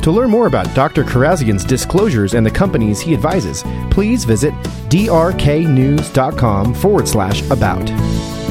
[0.04, 1.06] To learn more about Dr.
[1.06, 4.54] Kharrazian's disclosures and the companies he advises, please visit
[4.89, 8.43] drknews.com forward slash about.